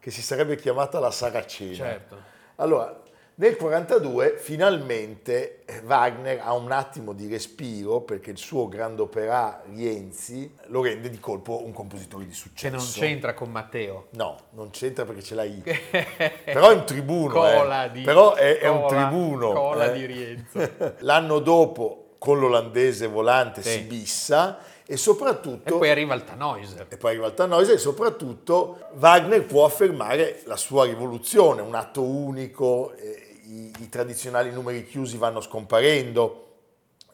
che 0.00 0.10
si 0.10 0.20
sarebbe 0.20 0.56
chiamata 0.56 0.98
La 0.98 1.12
Saracena. 1.12 1.72
Certo. 1.76 2.16
Allora, 2.56 3.00
nel 3.36 3.56
1942 3.58 4.36
finalmente 4.38 5.64
eh, 5.64 5.80
Wagner 5.84 6.40
ha 6.42 6.52
un 6.52 6.70
attimo 6.72 7.12
di 7.12 7.26
respiro 7.26 8.00
perché 8.02 8.30
il 8.30 8.36
suo 8.36 8.68
grande 8.68 9.02
opera 9.02 9.62
Rienzi 9.72 10.54
lo 10.66 10.82
rende 10.82 11.08
di 11.08 11.18
colpo 11.18 11.64
un 11.64 11.72
compositore 11.72 12.26
di 12.26 12.34
successo. 12.34 12.68
Che 12.68 12.76
non 12.76 12.86
c'entra 12.86 13.32
con 13.32 13.50
Matteo. 13.50 14.08
No, 14.10 14.36
non 14.50 14.70
c'entra 14.70 15.04
perché 15.04 15.22
ce 15.22 15.34
l'ha 15.34 15.44
I. 15.44 15.62
Però 16.44 16.70
è 16.70 16.74
un 16.74 16.84
tribuno. 16.84 17.32
Cola 17.32 17.84
eh. 17.84 17.90
di, 17.92 18.02
Però 18.02 18.34
è, 18.34 18.58
è 18.58 18.68
un 18.68 18.86
tribuno. 18.88 19.52
Cola 19.52 19.90
eh. 19.90 19.98
di 19.98 20.06
Rienzo. 20.06 20.70
L'anno 21.00 21.38
dopo 21.38 22.16
con 22.18 22.38
l'olandese 22.38 23.06
volante 23.06 23.62
sì. 23.62 23.70
si 23.70 23.80
bissa 23.80 24.58
e 24.90 24.96
soprattutto... 24.96 25.68
E 25.76 25.78
poi 25.78 25.88
arriva 25.88 26.14
il 26.14 26.24
Tannhäuser. 26.24 26.86
E 26.88 26.96
poi 26.96 27.10
arriva 27.12 27.28
il 27.28 27.34
Tannhäuser 27.34 27.76
e 27.76 27.78
soprattutto 27.78 28.88
Wagner 28.94 29.44
può 29.44 29.64
affermare 29.64 30.40
la 30.46 30.56
sua 30.56 30.84
rivoluzione, 30.84 31.60
un 31.60 31.76
atto 31.76 32.02
unico, 32.02 32.92
eh, 32.96 33.38
i, 33.44 33.72
i, 33.78 33.88
tradizionali 33.88 34.50
numeri 34.50 34.84
chiusi 34.84 35.16
vanno 35.16 35.40
scomparendo, 35.40 36.46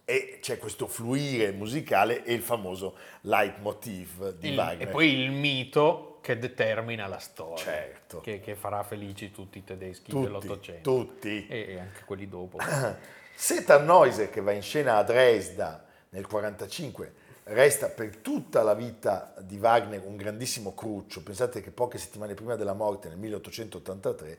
e 0.07 0.39
c'è 0.41 0.57
questo 0.57 0.87
fluire 0.87 1.51
musicale 1.51 2.25
e 2.25 2.33
il 2.33 2.41
famoso 2.41 2.97
leitmotiv 3.23 4.31
di 4.39 4.49
Il- 4.53 4.57
Wagner. 4.57 4.89
e 4.89 4.91
poi 4.91 5.12
il 5.21 5.31
mito 5.31 6.19
che 6.23 6.39
determina 6.39 7.07
la 7.07 7.19
storia, 7.19 7.62
Certo. 7.62 8.21
che, 8.21 8.41
che 8.41 8.55
farà 8.55 8.83
felici 8.85 9.31
tutti 9.31 9.59
i 9.59 9.65
tedeschi 9.65 10.11
tutti, 10.11 10.25
dell'Ottocento 10.25 10.91
tutti. 10.91 11.47
e 11.47 11.67
e 11.69 11.79
anche 11.79 12.05
quelli 12.07 12.27
dopo. 12.27 12.57
Seta 13.37 13.79
Neuse 13.79 14.31
che 14.31 14.41
va 14.41 14.53
in 14.53 14.62
scena 14.62 14.97
a 14.97 15.03
Dresda 15.03 15.85
nel 16.09 16.25
1945 16.27 17.25
resta 17.48 17.88
per 17.88 18.16
tutta 18.16 18.62
la 18.62 18.74
vita 18.74 19.35
di 19.40 19.59
Wagner 19.59 20.02
un 20.04 20.16
grandissimo 20.16 20.74
cruccio. 20.74 21.22
Pensate 21.22 21.61
che 21.61 21.70
poche 21.70 21.98
settimane 21.98 22.35
prima 22.35 22.56
della 22.56 22.72
morte, 22.74 23.09
nel 23.09 23.18
1883, 23.18 24.38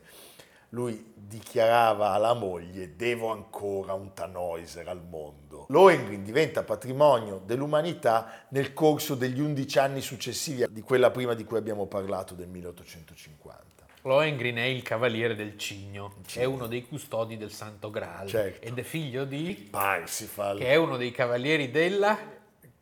lui 0.70 1.12
dichiarava 1.14 2.10
alla 2.10 2.34
moglie 2.34 2.94
devo 2.94 3.30
ancora 3.30 3.94
un 3.94 4.12
Tannhäuser 4.12 4.86
al 4.88 5.02
mondo. 5.02 5.64
Lohengrin 5.68 6.22
diventa 6.22 6.62
patrimonio 6.62 7.40
dell'umanità 7.44 8.44
nel 8.48 8.74
corso 8.74 9.14
degli 9.14 9.40
undici 9.40 9.78
anni 9.78 10.02
successivi 10.02 10.66
di 10.68 10.82
quella 10.82 11.10
prima 11.10 11.32
di 11.32 11.44
cui 11.44 11.56
abbiamo 11.56 11.86
parlato 11.86 12.34
del 12.34 12.48
1850. 12.48 13.86
Lohengrin 14.02 14.56
è 14.56 14.62
il 14.62 14.82
cavaliere 14.82 15.34
del 15.34 15.56
cigno, 15.56 16.16
è 16.34 16.44
uno 16.44 16.66
dei 16.66 16.86
custodi 16.86 17.36
del 17.36 17.50
Santo 17.50 17.90
Graal 17.90 18.28
Certo. 18.28 18.66
ed 18.66 18.78
è 18.78 18.82
figlio 18.82 19.24
di... 19.24 19.68
Parsifal 19.70 20.58
che 20.58 20.66
è 20.66 20.76
uno 20.76 20.98
dei 20.98 21.10
cavalieri 21.10 21.70
della... 21.70 22.36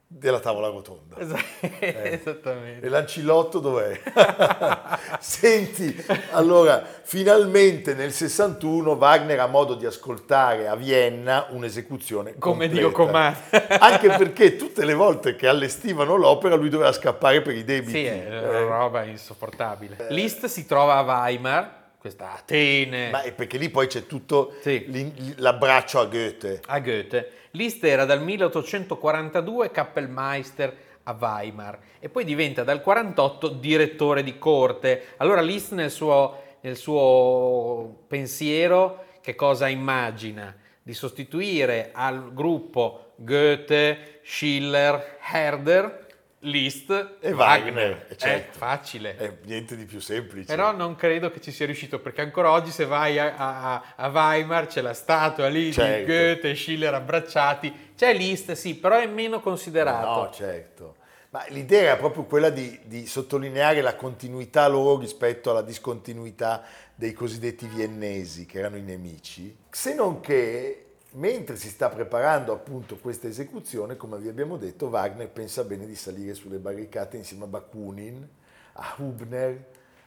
della 0.09 0.38
tavola 0.38 0.69
rotonda. 0.69 1.16
Esattamente. 1.81 2.87
E 2.87 2.88
l'ancillotto 2.88 3.59
dov'è? 3.59 4.01
Senti, 5.19 6.05
allora, 6.31 6.85
finalmente 7.03 7.95
nel 7.95 8.12
61 8.12 8.92
Wagner 8.92 9.40
ha 9.40 9.47
modo 9.47 9.75
di 9.75 9.85
ascoltare 9.87 10.69
a 10.69 10.77
Vienna 10.77 11.47
un'esecuzione 11.51 12.35
Come 12.38 12.66
completa. 12.69 12.75
Dio 12.75 12.90
comanda. 12.92 13.38
Anche 13.81 14.09
perché 14.09 14.57
tutte 14.57 14.85
le 14.85 14.95
volte 14.95 15.35
che 15.37 15.49
allestivano 15.49 16.14
l'opera 16.16 16.55
lui 16.55 16.69
doveva 16.69 16.92
scappare 16.92 17.42
per 17.42 17.55
i 17.57 17.64
debiti. 17.64 17.90
Sì, 17.99 18.05
è 18.05 18.27
Eh, 18.31 18.38
una 18.62 18.77
roba 18.79 19.03
insopportabile. 19.05 20.07
Liszt 20.11 20.47
si 20.47 20.66
trova 20.66 20.97
a 20.97 21.03
Weimar, 21.03 21.75
questa 21.99 22.33
Atene, 22.35 23.11
Ma 23.11 23.23
perché 23.35 23.59
lì 23.59 23.69
poi 23.69 23.88
c'è 23.88 24.07
tutto 24.07 24.55
Sì. 24.61 25.35
l'abbraccio 25.38 25.99
a 25.99 26.05
Goethe. 26.07 26.61
a 26.66 26.79
Goethe. 26.79 27.31
Liszt 27.57 27.83
era 27.85 28.05
dal 28.05 28.23
1842 28.23 29.71
Kappelmeister 29.71 30.77
a 31.05 31.16
Weimar 31.19 31.79
e 31.99 32.09
poi 32.09 32.25
diventa 32.25 32.62
dal 32.62 32.83
48 32.83 33.49
direttore 33.49 34.23
di 34.23 34.38
corte. 34.38 35.14
Allora 35.16 35.40
Liszt 35.40 35.73
nel 35.73 35.90
suo, 35.90 36.42
nel 36.61 36.77
suo 36.77 38.05
pensiero 38.07 39.05
che 39.23 39.35
cosa 39.35 39.69
immagina? 39.69 40.55
Di 40.83 40.95
sostituire 40.95 41.90
al 41.92 42.33
gruppo 42.33 43.14
Goethe, 43.16 44.21
Schiller, 44.23 45.16
Herder, 45.21 46.06
Liszt 46.40 47.16
E 47.20 47.33
Wagner, 47.33 48.07
eh, 48.11 48.16
certo. 48.16 48.53
È 48.55 48.59
facile. 48.59 49.16
È 49.16 49.37
niente 49.44 49.75
di 49.75 49.85
più 49.85 50.01
semplice. 50.01 50.46
Però 50.46 50.70
non 50.72 50.94
credo 50.94 51.31
che 51.31 51.40
ci 51.40 51.51
sia 51.51 51.66
riuscito 51.66 51.99
perché 51.99 52.20
ancora 52.20 52.51
oggi 52.51 52.70
se 52.70 52.85
vai 52.85 53.18
a, 53.18 53.35
a- 53.37 53.83
a 53.96 54.09
Weimar 54.09 54.66
c'è 54.66 54.81
la 54.83 54.92
statua 54.94 55.49
lì 55.49 55.72
Certo. 55.72 55.99
di 55.99 56.05
Goethe 56.05 56.51
e 56.51 56.55
Schiller 56.55 56.94
abbracciati, 56.94 57.92
c'è 57.96 58.12
Liszt 58.14 58.53
sì, 58.53 58.77
però 58.77 58.99
è 58.99 59.07
meno 59.07 59.40
considerato. 59.40 60.07
No, 60.25 60.31
certo. 60.31 60.96
Ma 61.31 61.44
l'idea 61.49 61.83
era 61.92 61.96
proprio 61.96 62.25
quella 62.25 62.51
di, 62.51 62.79
di 62.85 63.07
sottolineare 63.07 63.81
la 63.81 63.94
continuità 63.96 64.68
loro 64.68 64.99
rispetto 65.01 65.51
alla 65.51 65.62
discontinuità 65.62 66.62
dei 66.94 67.12
cosiddetti 67.12 67.66
viennesi, 67.66 68.46
che 68.46 68.59
erano 68.59 68.77
i 68.77 68.83
nemici. 68.83 69.55
Se 69.68 69.94
non 69.94 70.20
che, 70.20 70.86
mentre 71.16 71.57
si 71.57 71.68
sta 71.68 71.88
preparando 71.88 72.52
appunto 72.52 72.96
questa 72.96 73.26
esecuzione, 73.29 73.96
come 73.96 74.18
vi 74.18 74.29
abbiamo 74.29 74.57
detto, 74.57 74.87
Wagner 74.87 75.29
pensa 75.29 75.64
bene 75.64 75.87
di 75.87 75.94
salire 75.94 76.35
sulle 76.35 76.59
barricate 76.59 77.16
insieme 77.16 77.44
a 77.44 77.46
Bakunin, 77.46 78.29
a 78.74 78.94
Hubner, 78.98 79.64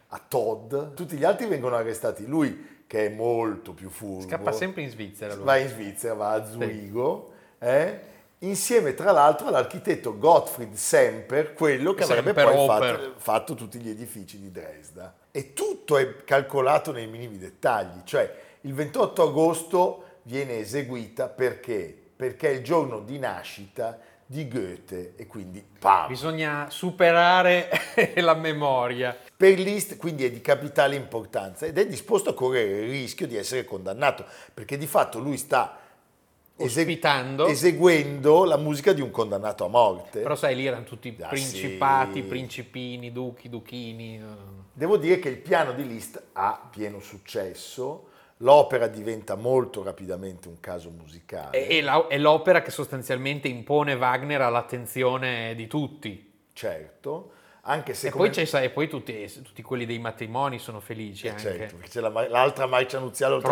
a 0.07 0.21
Todd. 0.27 0.93
Tutti 0.93 1.17
gli 1.17 1.23
altri 1.23 1.47
vengono 1.47 1.75
arrestati. 1.75 2.25
Lui, 2.25 2.83
che 2.85 3.07
è 3.07 3.09
molto 3.09 3.73
più 3.73 3.89
furbo, 3.89 4.27
Scappa 4.27 4.51
sempre 4.51 4.81
in 4.81 4.89
Svizzera 4.89 5.35
lui. 5.35 5.45
va 5.45 5.57
in 5.57 5.69
Svizzera, 5.69 6.13
va 6.13 6.31
a 6.31 6.45
Zurigo, 6.45 7.33
eh, 7.59 7.99
insieme 8.39 8.93
tra 8.93 9.11
l'altro 9.11 9.47
all'architetto 9.47 10.17
Gottfried 10.17 10.73
Semper, 10.73 11.53
quello 11.53 11.93
che 11.93 12.03
avrebbe 12.03 12.33
Semper 12.33 12.45
poi 12.45 12.57
Oper. 12.57 12.95
fatto, 12.95 13.13
fatto 13.17 13.55
tutti 13.55 13.79
gli 13.79 13.89
edifici 13.89 14.39
di 14.39 14.51
Dresda. 14.51 15.15
E 15.31 15.53
tutto 15.53 15.97
è 15.97 16.23
calcolato 16.23 16.91
nei 16.91 17.07
minimi 17.07 17.37
dettagli, 17.37 18.01
cioè 18.03 18.31
il 18.61 18.73
28 18.73 19.23
agosto 19.23 20.03
viene 20.29 20.59
eseguita 20.59 21.27
perché? 21.27 21.97
Perché 22.15 22.49
è 22.49 22.53
il 22.53 22.63
giorno 22.63 22.99
di 22.99 23.17
nascita 23.17 23.97
di 24.27 24.47
Goethe 24.47 25.13
e 25.15 25.25
quindi 25.25 25.63
pam! 25.79 26.07
Bisogna 26.07 26.67
superare 26.69 27.67
la 28.17 28.35
memoria. 28.35 29.17
Per 29.35 29.57
Liszt 29.57 29.97
quindi 29.97 30.25
è 30.25 30.29
di 30.29 30.39
capitale 30.39 30.95
importanza 30.95 31.65
ed 31.65 31.79
è 31.79 31.87
disposto 31.87 32.29
a 32.29 32.33
correre 32.35 32.83
il 32.85 32.91
rischio 32.91 33.25
di 33.25 33.37
essere 33.37 33.65
condannato 33.65 34.23
perché 34.53 34.77
di 34.77 34.85
fatto 34.85 35.17
lui 35.17 35.35
sta 35.37 35.79
Ospitando. 36.57 37.47
eseguendo 37.47 38.43
la 38.43 38.57
musica 38.57 38.93
di 38.93 39.01
un 39.01 39.09
condannato 39.09 39.65
a 39.65 39.69
morte. 39.69 40.19
Però 40.19 40.35
sai, 40.35 40.55
lì 40.55 40.67
erano 40.67 40.83
tutti 40.83 41.15
Ah, 41.21 41.27
principati, 41.29 42.21
sì. 42.21 42.23
principini, 42.23 43.11
duchi, 43.11 43.49
duchini. 43.49 44.21
Devo 44.73 44.97
dire 44.97 45.17
che 45.17 45.29
il 45.29 45.37
piano 45.37 45.71
di 45.71 45.87
Liszt 45.87 46.21
ha 46.33 46.67
pieno 46.69 46.99
successo, 46.99 48.08
l'opera 48.41 48.87
diventa 48.87 49.35
molto 49.35 49.83
rapidamente 49.83 50.47
un 50.47 50.59
caso 50.59 50.89
musicale. 50.89 51.67
E- 51.67 51.77
e 51.77 51.81
la- 51.81 52.07
è 52.07 52.17
l'opera 52.17 52.61
che 52.61 52.71
sostanzialmente 52.71 53.47
impone 53.47 53.93
Wagner 53.95 54.41
all'attenzione 54.41 55.53
di 55.55 55.67
tutti. 55.67 56.31
Certo, 56.53 57.31
anche 57.61 57.93
se 57.93 58.07
E 58.07 58.11
come- 58.11 58.25
poi, 58.25 58.33
c'è, 58.35 58.45
sai, 58.45 58.65
e 58.65 58.69
poi 58.69 58.87
tutti, 58.87 59.41
tutti 59.43 59.61
quelli 59.61 59.85
dei 59.85 59.99
matrimoni 59.99 60.57
sono 60.59 60.79
felici 60.79 61.27
Eh, 61.27 61.31
anche. 61.31 61.41
certo, 61.41 61.75
perché 61.75 61.89
c'è 61.89 61.99
la 62.01 62.09
l'altra 62.29 62.65
marcia 62.65 62.99
nuziale 62.99 63.35
oltre 63.35 63.51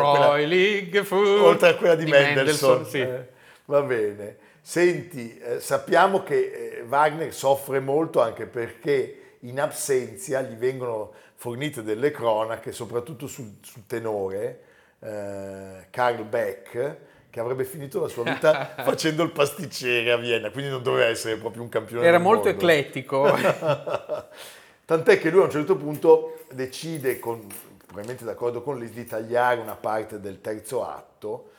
oltre 1.21 1.69
a 1.69 1.75
quella 1.75 1.95
di, 1.95 2.05
Mendelssohn. 2.05 2.85
sì. 2.85 2.99
Eh, 2.99 3.27
va 3.65 3.81
bene. 3.81 4.37
Senti, 4.61 5.37
eh, 5.37 5.59
sappiamo 5.59 6.23
che 6.23 6.79
eh, 6.79 6.81
Wagner 6.87 7.33
soffre 7.33 7.79
molto 7.79 8.21
anche 8.21 8.45
perché 8.47 9.35
in 9.41 9.59
absenza 9.61 10.41
gli 10.41 10.55
vengono 10.55 11.13
fornite 11.35 11.83
delle 11.83 12.11
cronache, 12.11 12.71
soprattutto 12.71 13.27
sul, 13.27 13.57
sul 13.61 13.85
tenore, 13.85 14.61
eh, 14.99 15.87
Karl 15.89 16.23
Beck, 16.23 16.97
che 17.29 17.39
avrebbe 17.39 17.65
finito 17.65 18.01
la 18.01 18.07
sua 18.07 18.23
vita 18.23 18.73
facendo 18.83 19.23
il 19.23 19.31
pasticcere 19.31 20.11
a 20.11 20.17
Vienna, 20.17 20.49
quindi 20.49 20.71
non 20.71 20.81
doveva 20.81 21.07
essere 21.07 21.35
proprio 21.37 21.61
un 21.61 21.69
campione 21.69 22.05
Era 22.05 22.19
molto 22.19 22.49
mondo. 22.49 22.57
eclettico. 22.57 23.27
Tant'è 24.85 25.19
che 25.19 25.29
lui 25.29 25.41
a 25.41 25.45
un 25.45 25.51
certo 25.51 25.75
punto 25.75 26.43
decide, 26.51 27.19
con, 27.19 27.45
probabilmente 27.85 28.23
d'accordo 28.23 28.61
con 28.61 28.79
Liszt, 28.79 28.93
di 28.93 29.05
tagliare 29.05 29.59
una 29.59 29.75
parte 29.75 30.19
del 30.19 30.39
terzo 30.39 30.87
atto 30.87 31.51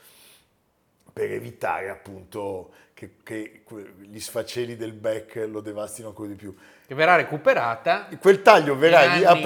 per 1.12 1.32
evitare 1.32 1.90
appunto 1.90 2.70
che, 2.94 3.16
che 3.22 3.62
gli 4.00 4.18
sfaceli 4.18 4.76
del 4.76 4.92
Beck 4.92 5.46
lo 5.48 5.60
devastino 5.60 6.08
ancora 6.08 6.28
di 6.28 6.34
più. 6.36 6.54
che 6.86 6.94
verrà 6.94 7.16
recuperata. 7.16 8.08
Quel 8.18 8.40
taglio 8.40 8.76
verrà 8.76 9.04
in 9.04 9.26
anni- 9.26 9.44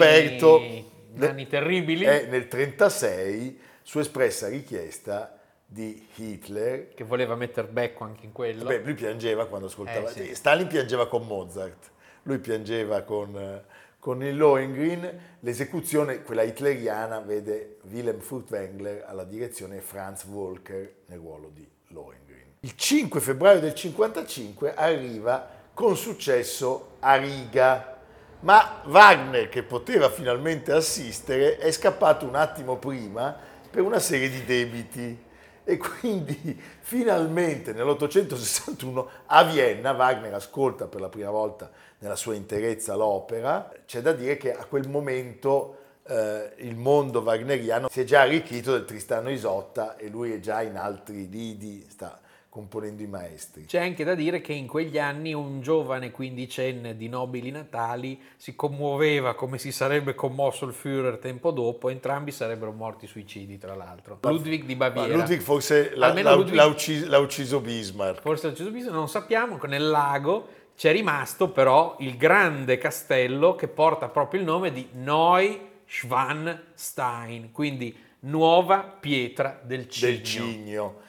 anni 1.18 1.46
terribili. 1.48 2.04
è 2.04 2.26
nel 2.28 2.46
1936 2.48 3.60
su 3.92 3.98
espressa 3.98 4.48
richiesta 4.48 5.38
di 5.66 6.08
Hitler 6.14 6.94
Che 6.94 7.04
voleva 7.04 7.34
mettere 7.34 7.66
becco 7.66 8.04
anche 8.04 8.24
in 8.24 8.32
quello. 8.32 8.64
Beh, 8.64 8.78
lui 8.78 8.94
piangeva 8.94 9.46
quando 9.46 9.66
ascoltava. 9.66 10.08
Eh, 10.08 10.12
sì. 10.12 10.34
Stalin 10.34 10.66
piangeva 10.66 11.06
con 11.06 11.26
Mozart, 11.26 11.90
lui 12.22 12.38
piangeva 12.38 13.02
con, 13.02 13.36
eh, 13.36 13.64
con 13.98 14.24
il 14.24 14.34
Lohengrin. 14.34 15.36
L'esecuzione, 15.40 16.22
quella 16.22 16.40
hitleriana, 16.40 17.20
vede 17.20 17.80
Wilhelm 17.82 18.20
Furtwängler 18.20 19.04
alla 19.06 19.24
direzione 19.24 19.76
e 19.76 19.80
Franz 19.82 20.24
Walker 20.24 20.94
nel 21.04 21.18
ruolo 21.18 21.50
di 21.52 21.68
Lohengrin. 21.88 22.54
Il 22.60 22.74
5 22.74 23.20
febbraio 23.20 23.60
del 23.60 23.74
55 23.74 24.74
arriva 24.74 25.46
con 25.74 25.98
successo 25.98 26.92
a 27.00 27.16
Riga, 27.16 27.98
ma 28.40 28.80
Wagner, 28.86 29.50
che 29.50 29.62
poteva 29.62 30.08
finalmente 30.08 30.72
assistere, 30.72 31.58
è 31.58 31.70
scappato 31.70 32.24
un 32.24 32.36
attimo 32.36 32.78
prima 32.78 33.50
per 33.72 33.82
una 33.82 33.98
serie 33.98 34.28
di 34.28 34.44
debiti. 34.44 35.30
E 35.64 35.76
quindi 35.78 36.60
finalmente 36.80 37.72
nell'861 37.72 39.06
a 39.26 39.44
Vienna 39.44 39.92
Wagner 39.92 40.34
ascolta 40.34 40.86
per 40.86 41.00
la 41.00 41.08
prima 41.08 41.30
volta 41.30 41.70
nella 41.98 42.16
sua 42.16 42.34
interezza 42.34 42.94
l'opera. 42.94 43.72
C'è 43.86 44.02
da 44.02 44.12
dire 44.12 44.36
che 44.36 44.54
a 44.54 44.66
quel 44.66 44.88
momento 44.88 45.78
eh, 46.06 46.52
il 46.58 46.76
mondo 46.76 47.20
wagneriano 47.20 47.88
si 47.88 48.00
è 48.00 48.04
già 48.04 48.20
arricchito 48.20 48.72
del 48.72 48.84
Tristano 48.84 49.30
Isotta 49.30 49.96
e 49.96 50.08
lui 50.08 50.32
è 50.32 50.40
già 50.40 50.60
in 50.60 50.76
altri 50.76 51.28
lidi, 51.30 51.86
sta 51.88 52.20
componendo 52.52 53.02
i 53.02 53.06
maestri. 53.06 53.64
C'è 53.64 53.80
anche 53.80 54.04
da 54.04 54.14
dire 54.14 54.42
che 54.42 54.52
in 54.52 54.66
quegli 54.66 54.98
anni 54.98 55.32
un 55.32 55.62
giovane 55.62 56.10
quindicenne 56.10 56.94
di 56.98 57.08
nobili 57.08 57.50
natali 57.50 58.20
si 58.36 58.54
commuoveva 58.54 59.34
come 59.34 59.56
si 59.56 59.72
sarebbe 59.72 60.14
commosso 60.14 60.66
il 60.66 60.74
Führer 60.74 61.16
tempo 61.16 61.50
dopo, 61.50 61.88
entrambi 61.88 62.30
sarebbero 62.30 62.72
morti 62.72 63.06
suicidi 63.06 63.56
tra 63.56 63.74
l'altro. 63.74 64.18
Ludwig 64.20 64.64
di 64.64 64.74
Ma 64.74 64.90
Baviera. 64.90 65.16
Ludwig 65.16 65.40
forse 65.40 65.92
l'ha, 65.94 66.08
Almeno 66.08 66.28
l'ha- 66.28 66.34
Ludwig- 66.36 66.54
l'ha 66.56 66.66
ucciso, 66.66 67.08
l'ha 67.08 67.18
ucciso 67.18 67.60
Bismarck. 67.60 68.20
Forse 68.20 68.46
l'ha 68.48 68.52
ucciso 68.52 68.70
Bismarck, 68.70 68.96
non 68.98 69.08
sappiamo, 69.08 69.58
nel 69.62 69.88
lago 69.88 70.46
c'è 70.76 70.92
rimasto 70.92 71.48
però 71.48 71.96
il 72.00 72.18
grande 72.18 72.76
castello 72.76 73.54
che 73.54 73.68
porta 73.68 74.08
proprio 74.08 74.40
il 74.40 74.46
nome 74.46 74.72
di 74.72 74.86
Neuschwanstein, 74.92 77.50
quindi 77.50 77.96
nuova 78.20 78.80
pietra 78.82 79.58
del 79.62 79.88
Cigno. 79.88 80.10
del 80.10 80.22
Cigno. 80.22 81.00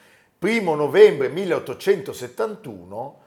Primo 0.44 0.74
novembre 0.74 1.30
1871 1.30 3.20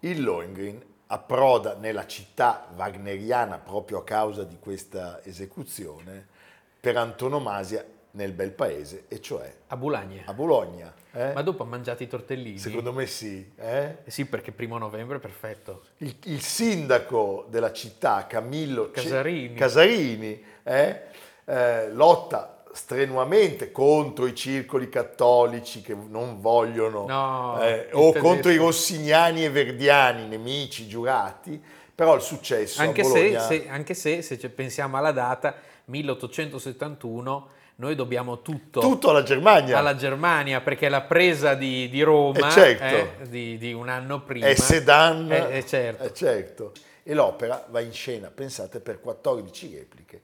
il 0.00 0.22
Lohengrin 0.22 0.84
approda 1.06 1.76
nella 1.76 2.06
città 2.06 2.66
wagneriana 2.76 3.56
proprio 3.56 4.00
a 4.00 4.04
causa 4.04 4.44
di 4.44 4.58
questa 4.60 5.24
esecuzione 5.24 6.26
per 6.78 6.98
antonomasia 6.98 7.82
nel 8.10 8.32
bel 8.32 8.50
paese, 8.50 9.06
e 9.08 9.22
cioè 9.22 9.50
A 9.68 9.78
Bulagna. 9.78 10.24
a 10.26 10.34
Bologna. 10.34 10.92
eh? 11.12 11.32
Ma 11.32 11.40
dopo 11.40 11.62
ha 11.62 11.66
mangiato 11.66 12.02
i 12.02 12.06
tortellini? 12.06 12.58
Secondo 12.58 12.92
me 12.92 13.06
sì. 13.06 13.50
eh? 13.56 13.96
Eh 14.04 14.10
sì, 14.10 14.26
perché 14.26 14.52
primo 14.52 14.76
novembre 14.76 15.16
è 15.16 15.20
perfetto. 15.20 15.84
Il, 15.96 16.14
il 16.24 16.42
sindaco 16.42 17.46
della 17.48 17.72
città, 17.72 18.26
Camillo 18.26 18.90
Casarini. 18.90 19.54
Casarini, 19.54 20.44
eh, 20.64 21.00
eh, 21.46 21.90
lotta 21.92 22.61
strenuamente 22.72 23.70
contro 23.70 24.26
i 24.26 24.34
circoli 24.34 24.88
cattolici 24.88 25.82
che 25.82 25.94
non 25.94 26.40
vogliono, 26.40 27.06
No, 27.06 27.60
eh, 27.62 27.88
o 27.92 28.12
contro 28.14 28.50
i 28.50 28.56
rossignani 28.56 29.44
e 29.44 29.50
verdiani, 29.50 30.26
nemici 30.26 30.86
giurati, 30.88 31.62
però 31.94 32.14
il 32.14 32.22
successo 32.22 32.80
Anche 32.80 33.02
a 33.02 33.04
se, 33.04 33.10
Bologna... 33.12 33.40
se- 33.40 33.68
anche 33.68 33.94
se, 33.94 34.22
se 34.22 34.36
pensiamo 34.48 34.96
alla 34.96 35.12
data, 35.12 35.54
1871, 35.84 37.48
noi 37.76 37.94
dobbiamo 37.94 38.42
tutto, 38.42 38.80
tutto 38.80 39.10
alla 39.10 39.22
Germania 39.22 39.78
alla 39.78 39.96
Germania, 39.96 40.60
perché 40.60 40.88
la 40.88 41.00
presa 41.02 41.54
di, 41.54 41.88
di 41.88 42.02
Roma 42.02 42.48
Eh, 42.48 42.50
certo. 42.50 43.22
eh, 43.22 43.28
di, 43.28 43.58
di 43.58 43.72
un 43.72 43.88
anno 43.88 44.22
prima... 44.22 44.46
è 44.46 44.54
Sedan, 44.54 45.30
Eh, 45.30 45.58
eh, 45.58 45.66
certo. 45.66 46.04
eh, 46.04 46.14
certo. 46.14 46.72
E 47.02 47.14
l'opera 47.14 47.66
va 47.68 47.80
in 47.80 47.92
scena, 47.92 48.30
pensate, 48.32 48.78
per 48.80 49.00
14 49.00 49.74
repliche 49.76 50.20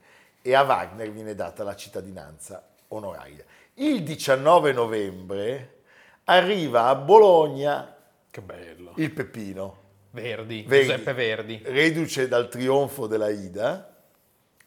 e 0.49 0.55
a 0.55 0.63
Wagner 0.63 1.11
viene 1.11 1.35
data 1.35 1.63
la 1.63 1.77
cittadinanza 1.77 2.67
onoraria. 2.89 3.45
Il 3.75 4.03
19 4.03 4.73
novembre 4.73 5.81
arriva 6.25 6.87
a 6.87 6.95
Bologna 6.95 7.95
Che 8.31 8.41
bello. 8.41 8.93
il 8.97 9.13
Peppino, 9.13 9.77
Verdi, 10.13 10.65
Verdi. 10.67 10.87
Giuseppe 10.89 11.13
Verdi. 11.13 11.61
reduce 11.67 12.29
dal 12.29 12.49
trionfo 12.49 13.07
della 13.07 13.29
Ida, 13.29 13.95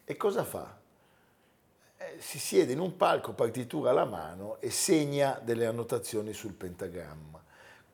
e 0.06 0.16
cosa 0.18 0.44
fa? 0.44 0.78
Eh, 1.98 2.16
si 2.20 2.38
siede 2.38 2.74
in 2.74 2.80
un 2.80 2.96
palco, 2.96 3.34
partitura 3.34 3.90
alla 3.90 4.06
mano 4.06 4.58
e 4.60 4.70
segna 4.70 5.40
delle 5.44 5.66
annotazioni 5.66 6.32
sul 6.32 6.54
pentagramma. 6.54 7.44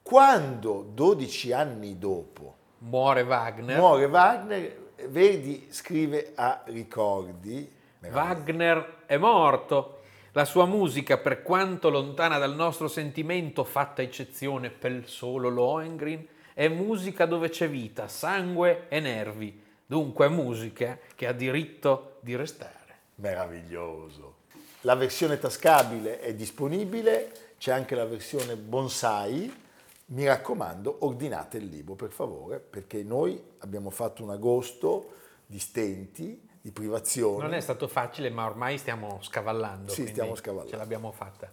Quando 0.02 0.82
12 0.94 1.54
anni 1.54 1.98
dopo 1.98 2.56
Muore 2.80 3.22
Wagner. 3.22 3.78
muore 3.78 4.06
Wagner, 4.08 4.78
Verdi 5.08 5.68
scrive 5.70 6.34
a 6.36 6.64
ricordi. 6.66 7.76
Wagner 8.02 9.04
è 9.06 9.18
morto. 9.18 10.02
La 10.34 10.46
sua 10.46 10.66
musica, 10.66 11.18
per 11.18 11.42
quanto 11.42 11.90
lontana 11.90 12.38
dal 12.38 12.54
nostro 12.54 12.88
sentimento, 12.88 13.64
fatta 13.64 14.02
eccezione 14.02 14.70
per 14.70 15.08
solo 15.08 15.50
Lohengrin, 15.50 16.26
è 16.54 16.68
musica 16.68 17.26
dove 17.26 17.50
c'è 17.50 17.70
vita, 17.70 18.08
sangue 18.08 18.86
e 18.88 19.00
nervi. 19.00 19.64
Dunque 19.86 20.28
è 20.28 20.30
musica 20.30 21.00
che 21.16 21.28
ha 21.28 21.32
diritto 21.32 22.18
di 22.20 22.36
restare. 22.36 22.74
Meraviglioso. 23.16 24.36
La 24.82 24.96
versione 24.96 25.40
tascabile 25.40 26.20
è 26.20 26.36
disponibile, 26.36 27.54
c'è 27.58 27.72
anche 27.72 27.96
la 27.96 28.06
versione 28.06 28.56
bonsai. 28.56 29.66
Mi 30.10 30.26
raccomando, 30.26 30.98
ordinate 31.00 31.58
il 31.58 31.66
libro 31.66 31.96
per 31.96 32.12
favore, 32.12 32.60
perché 32.60 33.02
noi 33.04 33.42
abbiamo 33.60 33.90
fatto 33.90 34.24
un 34.24 34.30
agosto 34.30 35.14
di 35.46 35.60
stenti, 35.60 36.47
di 36.62 36.72
privazioni. 36.72 37.42
Non 37.42 37.54
è 37.54 37.60
stato 37.60 37.88
facile, 37.88 38.30
ma 38.30 38.46
ormai 38.46 38.78
stiamo 38.78 39.20
scavallando. 39.22 39.92
Sì, 39.92 40.08
stiamo 40.08 40.36
scavallando. 40.36 40.72
Ce 40.72 40.78
l'abbiamo 40.78 41.12
fatta. 41.12 41.52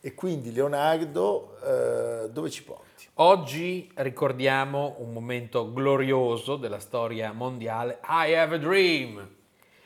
E 0.00 0.14
quindi 0.14 0.52
Leonardo, 0.52 1.56
eh, 1.64 2.30
dove 2.30 2.50
ci 2.50 2.62
porti? 2.62 3.08
Oggi 3.14 3.90
ricordiamo 3.94 4.94
un 4.98 5.12
momento 5.12 5.72
glorioso 5.72 6.56
della 6.56 6.78
storia 6.78 7.32
mondiale, 7.32 7.98
I 8.08 8.34
Have 8.34 8.54
a 8.54 8.58
Dream, 8.58 9.28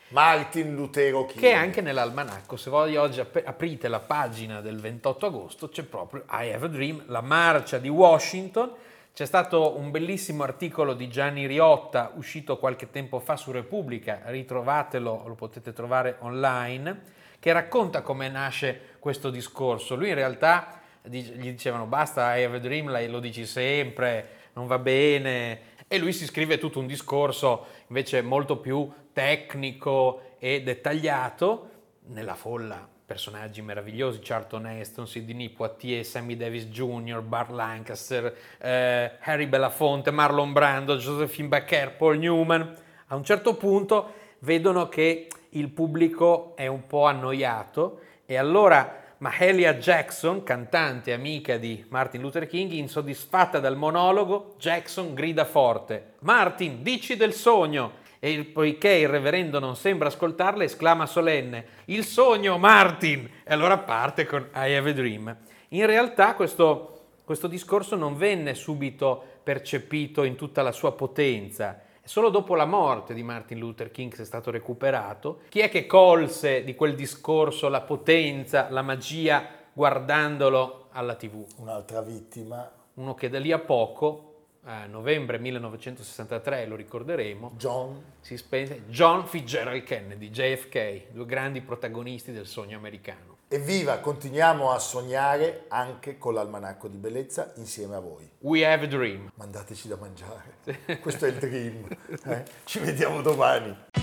Martin 0.09 0.75
Lutero 0.75 1.25
King. 1.25 1.41
che 1.41 1.51
è 1.53 1.55
anche 1.55 1.81
nell'almanacco. 1.81 2.57
Se 2.57 2.69
voi 2.69 2.97
oggi 2.97 3.21
ap- 3.21 3.43
aprite 3.43 3.89
la 3.89 4.01
pagina 4.01 4.61
del 4.61 4.79
28 4.79 5.27
agosto 5.27 5.69
c'è 5.71 5.83
proprio 5.85 6.25
I 6.31 6.53
Have 6.53 6.67
a 6.67 6.69
Dream, 6.69 7.05
la 7.07 7.23
marcia 7.23 7.79
di 7.79 7.89
Washington. 7.89 8.71
C'è 9.15 9.27
stato 9.27 9.77
un 9.77 9.91
bellissimo 9.91 10.43
articolo 10.43 10.95
di 10.95 11.07
Gianni 11.11 11.47
Riotta 11.47 12.13
uscito 12.15 12.57
qualche 12.57 12.89
tempo 12.89 13.19
fa 13.19 13.37
su 13.37 13.51
Repubblica, 13.51 14.23
ritrovatelo, 14.25 15.25
lo 15.27 15.35
potete 15.35 15.75
trovare 15.75 16.17
online, 16.21 17.03
che 17.39 17.53
racconta 17.53 18.01
come 18.01 18.31
nasce 18.31 18.97
questo 18.99 19.29
discorso. 19.29 19.97
Lui 19.97 20.09
in 20.09 20.15
realtà 20.15 20.81
gli 21.03 21.51
dicevano 21.51 21.85
basta, 21.85 22.35
I 22.35 22.45
have 22.45 22.57
a 22.57 22.61
dream, 22.61 23.11
lo 23.11 23.21
dici 23.21 23.45
sempre, 23.45 24.29
non 24.55 24.67
va 24.67 24.79
bene. 24.79 25.61
E 25.89 25.99
lui 25.99 26.15
si 26.15 26.25
scrive 26.25 26.57
tutto 26.57 26.79
un 26.79 26.87
discorso 26.87 27.67
invece 27.89 28.23
molto 28.23 28.57
più 28.57 28.91
tecnico 29.13 30.37
e 30.39 30.63
dettagliato 30.63 31.71
nella 32.07 32.35
folla. 32.35 32.89
Personaggi 33.13 33.61
meravigliosi, 33.61 34.21
Charlton 34.23 34.69
Heston, 34.69 35.07
Sidney 35.07 35.51
Poitier, 35.51 36.03
Sammy 36.03 36.35
Davis 36.35 36.65
Jr., 36.69 37.21
Bart 37.21 37.51
Lancaster, 37.51 38.35
eh, 38.57 39.19
Harry 39.21 39.45
Belafonte, 39.45 40.11
Marlon 40.11 40.55
Brando, 40.55 40.97
Josephine 40.97 41.49
Baker, 41.49 41.95
Paul 41.95 42.17
Newman. 42.17 42.75
A 43.09 43.15
un 43.15 43.23
certo 43.23 43.55
punto 43.57 44.15
vedono 44.39 44.89
che 44.89 45.29
il 45.51 45.69
pubblico 45.69 46.57
è 46.57 46.67
un 46.67 46.87
po' 46.87 47.05
annoiato 47.05 48.01
e 48.25 48.37
allora 48.37 49.01
Mahalia 49.19 49.75
Jackson, 49.75 50.43
cantante 50.43 51.13
amica 51.13 51.59
di 51.59 51.85
Martin 51.91 52.23
Luther 52.23 52.47
King, 52.47 52.73
insoddisfatta 52.73 53.61
dal 53.61 53.77
monologo, 53.77 54.55
Jackson 54.59 55.13
grida 55.13 55.45
forte: 55.45 56.15
Martin, 56.21 56.83
dici 56.83 57.15
del 57.17 57.35
sogno! 57.35 58.01
E 58.25 58.31
il- 58.31 58.47
poiché 58.47 58.91
il 58.93 59.09
reverendo 59.09 59.59
non 59.59 59.75
sembra 59.75 60.07
ascoltarla, 60.07 60.63
esclama 60.63 61.07
solenne: 61.07 61.65
Il 61.87 62.05
sogno, 62.05 62.57
Martin! 62.57 63.29
E 63.43 63.53
allora 63.53 63.79
parte 63.79 64.27
con 64.27 64.49
I 64.55 64.77
Have 64.77 64.91
a 64.91 64.93
Dream. 64.93 65.37
In 65.71 65.87
realtà 65.87 66.37
questo, 66.37 67.01
questo 67.25 67.49
discorso 67.49 67.97
non 67.97 68.17
venne 68.17 68.55
subito 68.55 69.25
percepito 69.43 70.23
in 70.23 70.37
tutta 70.37 70.63
la 70.63 70.71
sua 70.71 70.93
potenza. 70.93 71.81
Solo 72.05 72.29
dopo 72.29 72.55
la 72.55 72.65
morte 72.65 73.13
di 73.13 73.25
Martin 73.25 73.59
Luther 73.59 73.91
King 73.91 74.17
è 74.17 74.25
stato 74.25 74.53
recuperato. 74.53 75.41
Chi 75.49 75.59
è 75.59 75.69
che 75.69 75.87
colse 75.87 76.63
di 76.63 76.77
quel 76.77 76.95
discorso 76.95 77.69
la 77.69 77.81
potenza, 77.81 78.69
la 78.71 78.83
magia, 78.83 79.49
guardandolo 79.73 80.87
alla 80.93 81.17
TV? 81.17 81.45
Un'altra 81.57 82.01
vittima, 82.03 82.71
Uno 82.95 83.15
che 83.15 83.29
da 83.29 83.41
lì 83.41 83.51
a 83.51 83.59
poco, 83.59 84.32
a 84.65 84.87
novembre 84.87 85.39
1963, 85.39 86.67
lo 86.67 86.77
ricorderemo, 86.77 87.53
John 87.57 88.03
si 88.21 88.37
spense 88.37 88.85
John 88.87 89.27
Fitzgerald 89.27 89.83
Kennedy, 89.83 90.31
JFK, 90.31 91.11
due 91.11 91.27
grandi 91.27 91.61
protagonisti 91.61 92.31
del 92.33 92.47
sogno 92.47 92.77
americano. 92.77 93.31
Evviva, 93.49 93.99
continuiamo 93.99 94.71
a 94.71 94.79
sognare 94.79 95.65
anche 95.69 96.17
con 96.17 96.33
l'almanacco 96.35 96.89
di 96.89 96.97
bellezza 96.97 97.53
insieme 97.57 97.97
a 97.97 98.01
voi. 98.01 98.31
We 98.39 98.65
have 98.65 98.85
a 98.85 98.89
dream. 98.89 99.31
Mandateci 99.35 99.89
da 99.89 99.97
mangiare. 99.97 100.55
Questo 101.01 101.27
è 101.27 101.29
il 101.29 101.35
dream. 101.35 101.87
eh? 102.25 102.45
Ci 102.65 102.79
vediamo 102.79 103.21
domani. 103.21 103.77